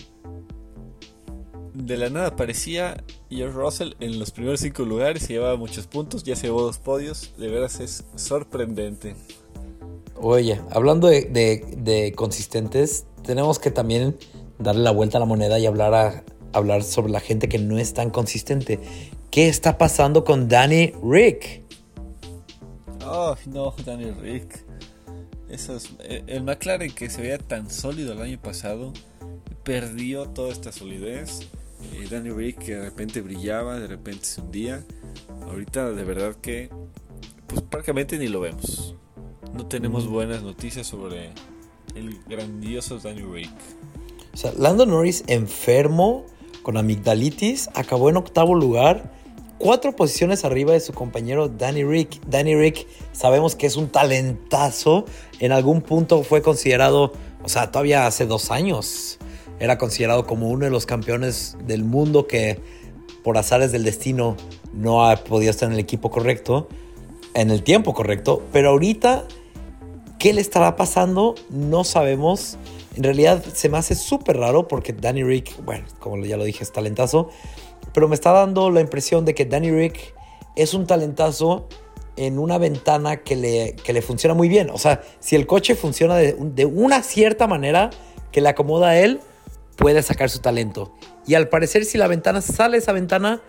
de 1.75 1.97
la 1.97 2.09
nada 2.09 2.29
aparecía 2.29 3.03
George 3.29 3.57
Russell 3.57 3.93
en 3.99 4.19
los 4.19 4.31
primeros 4.31 4.61
cinco 4.61 4.85
lugares 4.85 5.25
y 5.25 5.35
llevaba 5.35 5.57
muchos 5.57 5.87
puntos, 5.87 6.23
ya 6.23 6.37
se 6.37 6.47
llevó 6.47 6.63
dos 6.63 6.79
podios, 6.79 7.35
de 7.37 7.49
veras 7.49 7.81
es 7.81 8.05
sorprendente. 8.15 9.17
Oye, 10.17 10.61
hablando 10.71 11.09
de, 11.09 12.13
consistentes, 12.17 13.07
tenemos 13.25 13.59
que 13.59 13.71
también 13.71 14.17
darle 14.59 14.83
la 14.83 14.91
vuelta 14.91 15.19
a 15.19 15.21
la 15.21 15.27
moneda 15.27 15.59
y 15.59 15.67
hablar, 15.67 15.95
a, 15.95 16.25
hablar 16.53 16.83
sobre 16.83 17.13
la 17.13 17.21
gente 17.21 17.49
que 17.49 17.59
no 17.59 17.79
es 17.79 17.95
tan 17.95 18.11
consistente. 18.11 18.81
¿Qué 19.31 19.49
está 19.49 19.79
pasando 19.79 20.25
con 20.25 20.49
Danny 20.49 20.93
Rick? 21.03 21.63
Oh, 23.05 23.35
no, 23.47 23.75
Danny 23.85 24.11
Rick. 24.13 24.65
Eso 25.49 25.77
eh, 26.01 26.23
el 26.27 26.43
McLaren 26.43 26.93
que 26.93 27.11
se 27.11 27.23
veía 27.23 27.39
tan 27.39 27.71
sólido 27.71 28.13
el 28.13 28.23
año 28.23 28.41
pasado 28.41 28.93
perdió 29.63 30.29
toda 30.29 30.51
esta 30.51 30.73
solidez 30.73 31.49
eh, 31.93 32.07
Danny 32.11 32.31
Rick 32.31 32.59
que 32.59 32.75
de 32.75 32.85
repente 32.85 33.21
brillaba, 33.21 33.79
de 33.79 33.87
repente 33.87 34.25
se 34.25 34.41
hundía. 34.41 34.85
Ahorita 35.43 35.91
de 35.91 36.05
verdad 36.05 36.35
que 36.37 36.71
pues 37.47 37.63
prácticamente 37.63 38.19
ni 38.19 38.29
lo 38.29 38.41
vemos. 38.41 38.95
No 39.53 39.67
tenemos 39.67 40.09
buenas 40.09 40.43
noticias 40.43 40.87
sobre 40.87 41.31
el 41.95 42.19
grandioso 42.29 42.99
Danny 42.99 43.23
Rick. 43.23 43.51
O 44.33 44.37
sea, 44.37 44.53
Lando 44.57 44.87
Norris 44.87 45.25
enfermo 45.27 46.27
con 46.63 46.77
amigdalitis 46.77 47.69
acabó 47.75 48.09
en 48.09 48.17
octavo 48.17 48.55
lugar, 48.55 49.13
cuatro 49.59 49.95
posiciones 49.95 50.45
arriba 50.45 50.73
de 50.73 50.81
su 50.81 50.93
compañero 50.93 51.49
Danny 51.49 51.85
Rick. 51.85 52.21
Danny 52.27 52.55
Rick 52.55 52.87
sabemos 53.13 53.55
que 53.55 53.67
es 53.67 53.77
un 53.77 53.89
talentazo. 53.89 55.05
En 55.41 55.53
algún 55.53 55.83
punto 55.83 56.23
fue 56.23 56.43
considerado, 56.43 57.13
o 57.43 57.49
sea, 57.49 57.71
todavía 57.71 58.07
hace 58.07 58.27
dos 58.27 58.51
años 58.51 59.19
era 59.61 59.79
considerado 59.79 60.27
como 60.27 60.49
uno 60.49 60.65
de 60.65 60.71
los 60.71 60.87
campeones 60.87 61.57
del 61.67 61.85
mundo 61.85 62.27
que 62.27 62.61
por 63.23 63.39
azares 63.39 63.73
del 63.73 63.85
destino 63.85 64.37
no 64.73 65.09
ha 65.09 65.17
podido 65.17 65.51
estar 65.51 65.69
en 65.69 65.75
el 65.75 65.81
equipo 65.81 66.11
correcto, 66.11 66.69
en 67.35 67.51
el 67.51 67.63
tiempo 67.63 67.95
correcto, 67.95 68.43
pero 68.53 68.71
ahorita, 68.71 69.25
¿qué 70.19 70.33
le 70.33 70.41
estará 70.41 70.77
pasando? 70.77 71.35
No 71.51 71.85
sabemos. 71.85 72.59
En 72.97 73.03
realidad 73.03 73.45
se 73.53 73.69
me 73.69 73.79
hace 73.79 73.95
súper 73.95 74.39
raro 74.39 74.69
porque 74.69 74.93
Danny 74.93 75.25
Rick, 75.25 75.63
bueno, 75.65 75.87
como 75.99 76.25
ya 76.25 76.37
lo 76.37 76.45
dije, 76.45 76.63
es 76.63 76.73
talentazo, 76.73 77.29
pero 77.93 78.09
me 78.09 78.15
está 78.15 78.33
dando 78.33 78.71
la 78.71 78.81
impresión 78.81 79.25
de 79.25 79.35
que 79.35 79.45
Danny 79.45 79.71
Rick 79.71 80.15
es 80.57 80.75
un 80.75 80.87
talentazo 80.87 81.69
en 82.17 82.39
una 82.39 82.59
ventana 82.59 83.19
que 83.19 83.37
le, 83.37 83.77
le 83.87 84.03
funciona 84.03 84.35
muy 84.35 84.49
bien. 84.49 84.71
O 84.71 84.79
sea, 84.79 85.03
si 85.19 85.37
el 85.37 85.47
coche 85.47 85.75
funciona 85.75 86.15
de, 86.17 86.35
de 86.35 86.65
una 86.65 87.03
cierta 87.03 87.47
manera 87.47 87.91
que 88.31 88.41
le 88.41 88.49
acomoda 88.49 88.91
a 88.91 88.99
él, 88.99 89.21
puede 89.77 90.03
sacar 90.03 90.31
su 90.31 90.39
talento. 90.39 90.93
Y 91.27 91.35
al 91.35 91.49
parecer, 91.49 91.85
si 91.85 91.99
la 91.99 92.07
ventana 92.07 92.41
sale 92.41 92.77
esa 92.77 92.93
ventana, 92.93 93.41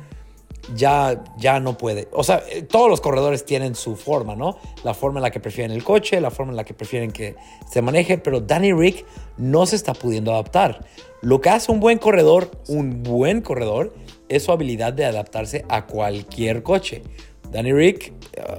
ya, 0.74 1.24
ya 1.38 1.60
no 1.60 1.78
puede. 1.78 2.08
O 2.12 2.24
sea, 2.24 2.44
eh, 2.50 2.64
todos 2.64 2.90
los 2.90 3.02
corredores 3.02 3.46
tienen 3.46 3.76
su 3.76 3.96
forma, 3.96 4.36
¿no? 4.36 4.58
La 4.84 4.94
forma 4.94 5.20
en 5.20 5.24
la 5.24 5.32
que 5.32 5.40
prefieren 5.40 5.76
el 5.76 5.84
coche, 5.84 6.20
la 6.22 6.32
forma 6.32 6.52
en 6.52 6.58
la 6.58 6.64
que 6.64 6.74
prefieren 6.74 7.12
que 7.12 7.36
se 7.70 7.82
maneje, 7.82 8.18
pero 8.18 8.42
Danny 8.42 8.74
Rick 8.74 9.06
no 9.38 9.66
se 9.66 9.76
está 9.76 9.94
pudiendo 9.94 10.32
adaptar. 10.32 10.86
Lo 11.22 11.42
que 11.42 11.50
hace 11.50 11.72
un 11.72 11.80
buen 11.80 11.98
corredor, 11.98 12.52
un 12.68 13.04
buen 13.04 13.42
corredor, 13.42 13.94
es 14.30 14.44
su 14.44 14.52
habilidad 14.52 14.94
de 14.94 15.06
adaptarse 15.06 15.66
a 15.70 15.86
cualquier 15.86 16.64
coche. 16.64 17.04
Danny 17.52 17.74
Rick, 17.74 18.14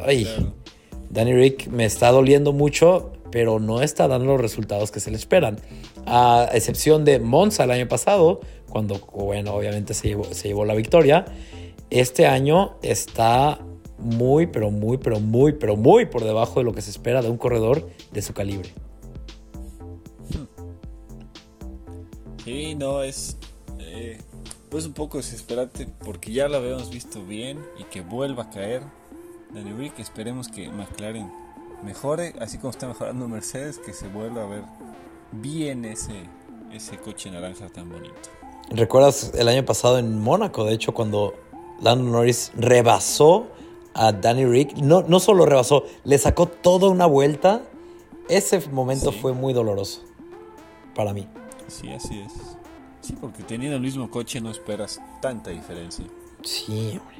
ay, 0.06 0.26
Danny 1.10 1.34
Rick 1.34 1.68
me 1.68 1.84
está 1.84 2.10
doliendo 2.10 2.52
mucho, 2.52 3.12
pero 3.30 3.58
no 3.58 3.82
está 3.82 4.08
dando 4.08 4.26
los 4.26 4.40
resultados 4.40 4.90
que 4.90 5.00
se 5.00 5.10
le 5.10 5.16
esperan. 5.16 5.58
A 6.06 6.48
excepción 6.52 7.04
de 7.04 7.18
Monza 7.18 7.64
el 7.64 7.72
año 7.72 7.88
pasado, 7.88 8.40
cuando, 8.70 8.98
bueno, 9.12 9.54
obviamente 9.54 9.94
se 9.94 10.08
llevó, 10.08 10.24
se 10.32 10.48
llevó 10.48 10.64
la 10.64 10.74
victoria 10.74 11.24
este 11.90 12.26
año 12.26 12.76
está 12.82 13.58
muy, 13.98 14.46
pero 14.46 14.70
muy, 14.70 14.98
pero 14.98 15.20
muy, 15.20 15.52
pero 15.52 15.76
muy 15.76 16.06
por 16.06 16.24
debajo 16.24 16.60
de 16.60 16.64
lo 16.64 16.72
que 16.72 16.82
se 16.82 16.90
espera 16.90 17.22
de 17.22 17.30
un 17.30 17.38
corredor 17.38 17.88
de 18.12 18.22
su 18.22 18.34
calibre. 18.34 18.70
Sí, 22.44 22.74
no, 22.76 23.02
es 23.02 23.36
eh, 23.80 24.18
pues 24.70 24.86
un 24.86 24.92
poco 24.92 25.18
desesperante 25.18 25.88
porque 26.04 26.32
ya 26.32 26.48
lo 26.48 26.58
habíamos 26.58 26.90
visto 26.90 27.24
bien 27.24 27.58
y 27.78 27.84
que 27.84 28.02
vuelva 28.02 28.44
a 28.44 28.50
caer 28.50 28.82
Danny 29.52 29.72
Rick. 29.72 29.98
Esperemos 29.98 30.48
que 30.48 30.68
McLaren 30.68 31.28
mejore, 31.82 32.34
así 32.40 32.58
como 32.58 32.70
está 32.70 32.86
mejorando 32.86 33.26
Mercedes, 33.26 33.78
que 33.78 33.92
se 33.92 34.08
vuelva 34.08 34.44
a 34.44 34.46
ver 34.46 34.62
bien 35.32 35.84
ese, 35.84 36.24
ese 36.72 36.98
coche 36.98 37.30
naranja 37.30 37.68
tan 37.68 37.90
bonito. 37.90 38.14
¿Recuerdas 38.70 39.32
el 39.34 39.48
año 39.48 39.64
pasado 39.64 39.98
en 39.98 40.20
Mónaco? 40.20 40.64
De 40.64 40.74
hecho, 40.74 40.92
cuando 40.92 41.34
Lando 41.80 42.10
Norris 42.10 42.52
rebasó 42.56 43.48
a 43.94 44.12
Danny 44.12 44.44
Rick. 44.44 44.76
No, 44.76 45.02
no 45.02 45.20
solo 45.20 45.46
rebasó, 45.46 45.84
le 46.04 46.18
sacó 46.18 46.46
toda 46.46 46.88
una 46.88 47.06
vuelta. 47.06 47.62
Ese 48.28 48.60
momento 48.70 49.12
fue 49.12 49.32
muy 49.32 49.52
doloroso 49.52 50.02
para 50.94 51.12
mí. 51.12 51.28
Sí, 51.68 51.88
así 51.90 52.20
es. 52.20 52.32
Sí, 53.00 53.14
porque 53.20 53.42
teniendo 53.42 53.76
el 53.76 53.82
mismo 53.82 54.10
coche 54.10 54.40
no 54.40 54.50
esperas 54.50 55.00
tanta 55.20 55.50
diferencia. 55.50 56.04
Sí, 56.42 56.98
hombre. 57.00 57.16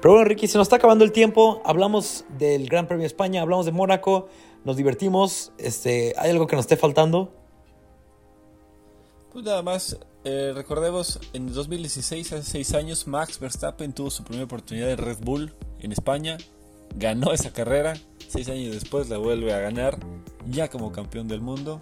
Pero 0.00 0.14
bueno, 0.14 0.28
Ricky, 0.28 0.46
se 0.46 0.58
nos 0.58 0.66
está 0.66 0.76
acabando 0.76 1.04
el 1.04 1.12
tiempo. 1.12 1.60
Hablamos 1.64 2.24
del 2.38 2.68
Gran 2.68 2.86
Premio 2.86 3.02
de 3.02 3.08
España, 3.08 3.42
hablamos 3.42 3.66
de 3.66 3.72
Mónaco, 3.72 4.28
nos 4.64 4.76
divertimos. 4.76 5.52
Este, 5.58 6.14
¿Hay 6.18 6.30
algo 6.30 6.46
que 6.46 6.56
nos 6.56 6.64
esté 6.64 6.76
faltando? 6.76 7.32
Pues 9.34 9.44
nada 9.44 9.62
más, 9.62 9.98
eh, 10.22 10.52
recordemos, 10.54 11.18
en 11.32 11.52
2016, 11.52 12.34
hace 12.34 12.48
seis 12.48 12.72
años, 12.72 13.08
Max 13.08 13.40
Verstappen 13.40 13.92
tuvo 13.92 14.08
su 14.08 14.22
primera 14.22 14.44
oportunidad 14.44 14.86
de 14.86 14.94
Red 14.94 15.18
Bull 15.22 15.52
en 15.80 15.90
España, 15.90 16.38
ganó 16.94 17.32
esa 17.32 17.52
carrera, 17.52 17.94
seis 18.28 18.48
años 18.48 18.72
después 18.72 19.08
la 19.08 19.18
vuelve 19.18 19.52
a 19.52 19.58
ganar, 19.58 19.98
ya 20.48 20.70
como 20.70 20.92
campeón 20.92 21.26
del 21.26 21.40
mundo. 21.40 21.80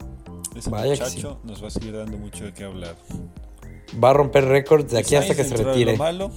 Ese 0.56 0.70
muchacho 0.70 1.40
nos 1.44 1.62
va 1.62 1.66
a 1.68 1.70
seguir 1.70 1.94
dando 1.94 2.16
mucho 2.16 2.44
de 2.44 2.54
qué 2.54 2.64
hablar. 2.64 2.96
Va 4.02 4.08
a 4.08 4.14
romper 4.14 4.46
récords 4.46 4.90
de 4.90 5.00
aquí 5.00 5.16
hasta 5.16 5.34
que 5.34 5.44
se 5.44 5.54
retire. 5.54 5.92
De 5.92 5.98
lo 5.98 6.02
malo, 6.02 6.32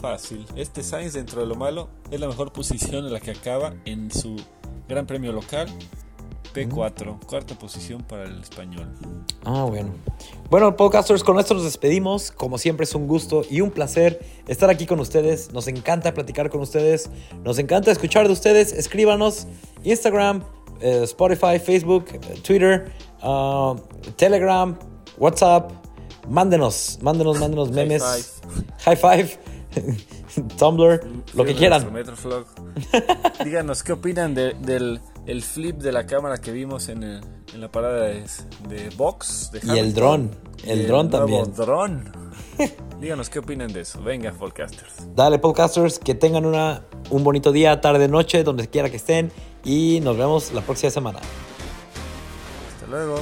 fácil. 0.00 0.46
Este 0.54 0.84
Sainz, 0.84 1.14
dentro 1.14 1.40
de 1.40 1.48
lo 1.48 1.56
malo, 1.56 1.88
es 2.12 2.20
la 2.20 2.28
mejor 2.28 2.52
posición 2.52 3.06
en 3.06 3.12
la 3.12 3.18
que 3.18 3.32
acaba 3.32 3.74
en 3.86 4.12
su 4.12 4.36
Gran 4.88 5.04
Premio 5.04 5.32
local 5.32 5.66
P4, 6.54 7.18
cuarta 7.26 7.58
posición 7.58 8.02
para 8.02 8.24
el 8.24 8.40
español. 8.40 8.88
Ah, 9.44 9.64
bueno. 9.64 9.92
Bueno, 10.48 10.76
podcasters, 10.76 11.24
con 11.24 11.38
esto 11.40 11.54
nos 11.54 11.64
despedimos. 11.64 12.30
Como 12.30 12.58
siempre 12.58 12.84
es 12.84 12.94
un 12.94 13.08
gusto 13.08 13.42
y 13.50 13.60
un 13.60 13.70
placer 13.70 14.24
estar 14.46 14.70
aquí 14.70 14.86
con 14.86 15.00
ustedes. 15.00 15.52
Nos 15.52 15.66
encanta 15.66 16.14
platicar 16.14 16.50
con 16.50 16.60
ustedes. 16.60 17.10
Nos 17.42 17.58
encanta 17.58 17.90
escuchar 17.90 18.28
de 18.28 18.32
ustedes. 18.32 18.72
Escríbanos 18.72 19.48
Instagram, 19.82 20.44
eh, 20.80 21.00
Spotify, 21.02 21.58
Facebook, 21.58 22.06
eh, 22.12 22.40
Twitter, 22.42 22.92
uh, 23.22 23.74
Telegram, 24.16 24.78
WhatsApp. 25.18 25.72
Mándenos, 26.28 27.00
mándenos, 27.02 27.40
mándenos 27.40 27.70
memes. 27.72 28.40
High 28.84 28.96
five. 28.96 29.38
Tumblr, 30.58 31.00
lo 31.34 31.44
que 31.44 31.54
quieran. 31.54 31.92
Díganos 33.44 33.82
qué 33.82 33.92
opinan 33.92 34.34
del 34.34 35.00
el 35.26 35.42
flip 35.42 35.76
de 35.78 35.92
la 35.92 36.06
cámara 36.06 36.38
que 36.38 36.52
vimos 36.52 36.88
en, 36.88 37.02
en 37.02 37.60
la 37.60 37.70
parada 37.70 38.06
de, 38.06 38.24
de 38.68 38.90
box. 38.96 39.50
y 39.62 39.78
el 39.78 39.94
dron, 39.94 40.30
el 40.64 40.86
dron 40.86 41.10
también. 41.10 41.52
dron. 41.54 42.12
Díganos 43.00 43.28
qué 43.28 43.38
opinan 43.40 43.72
de 43.72 43.80
eso. 43.82 44.02
Venga, 44.02 44.32
podcasters. 44.32 45.08
Dale, 45.14 45.38
podcasters, 45.38 45.98
que 45.98 46.14
tengan 46.14 46.46
una, 46.46 46.84
un 47.10 47.24
bonito 47.24 47.52
día, 47.52 47.80
tarde, 47.80 48.08
noche, 48.08 48.44
donde 48.44 48.68
quiera 48.68 48.90
que 48.90 48.96
estén. 48.96 49.30
Y 49.64 50.00
nos 50.00 50.16
vemos 50.16 50.52
la 50.52 50.60
próxima 50.60 50.90
semana. 50.90 51.18
Hasta 52.74 52.86
luego. 52.86 53.16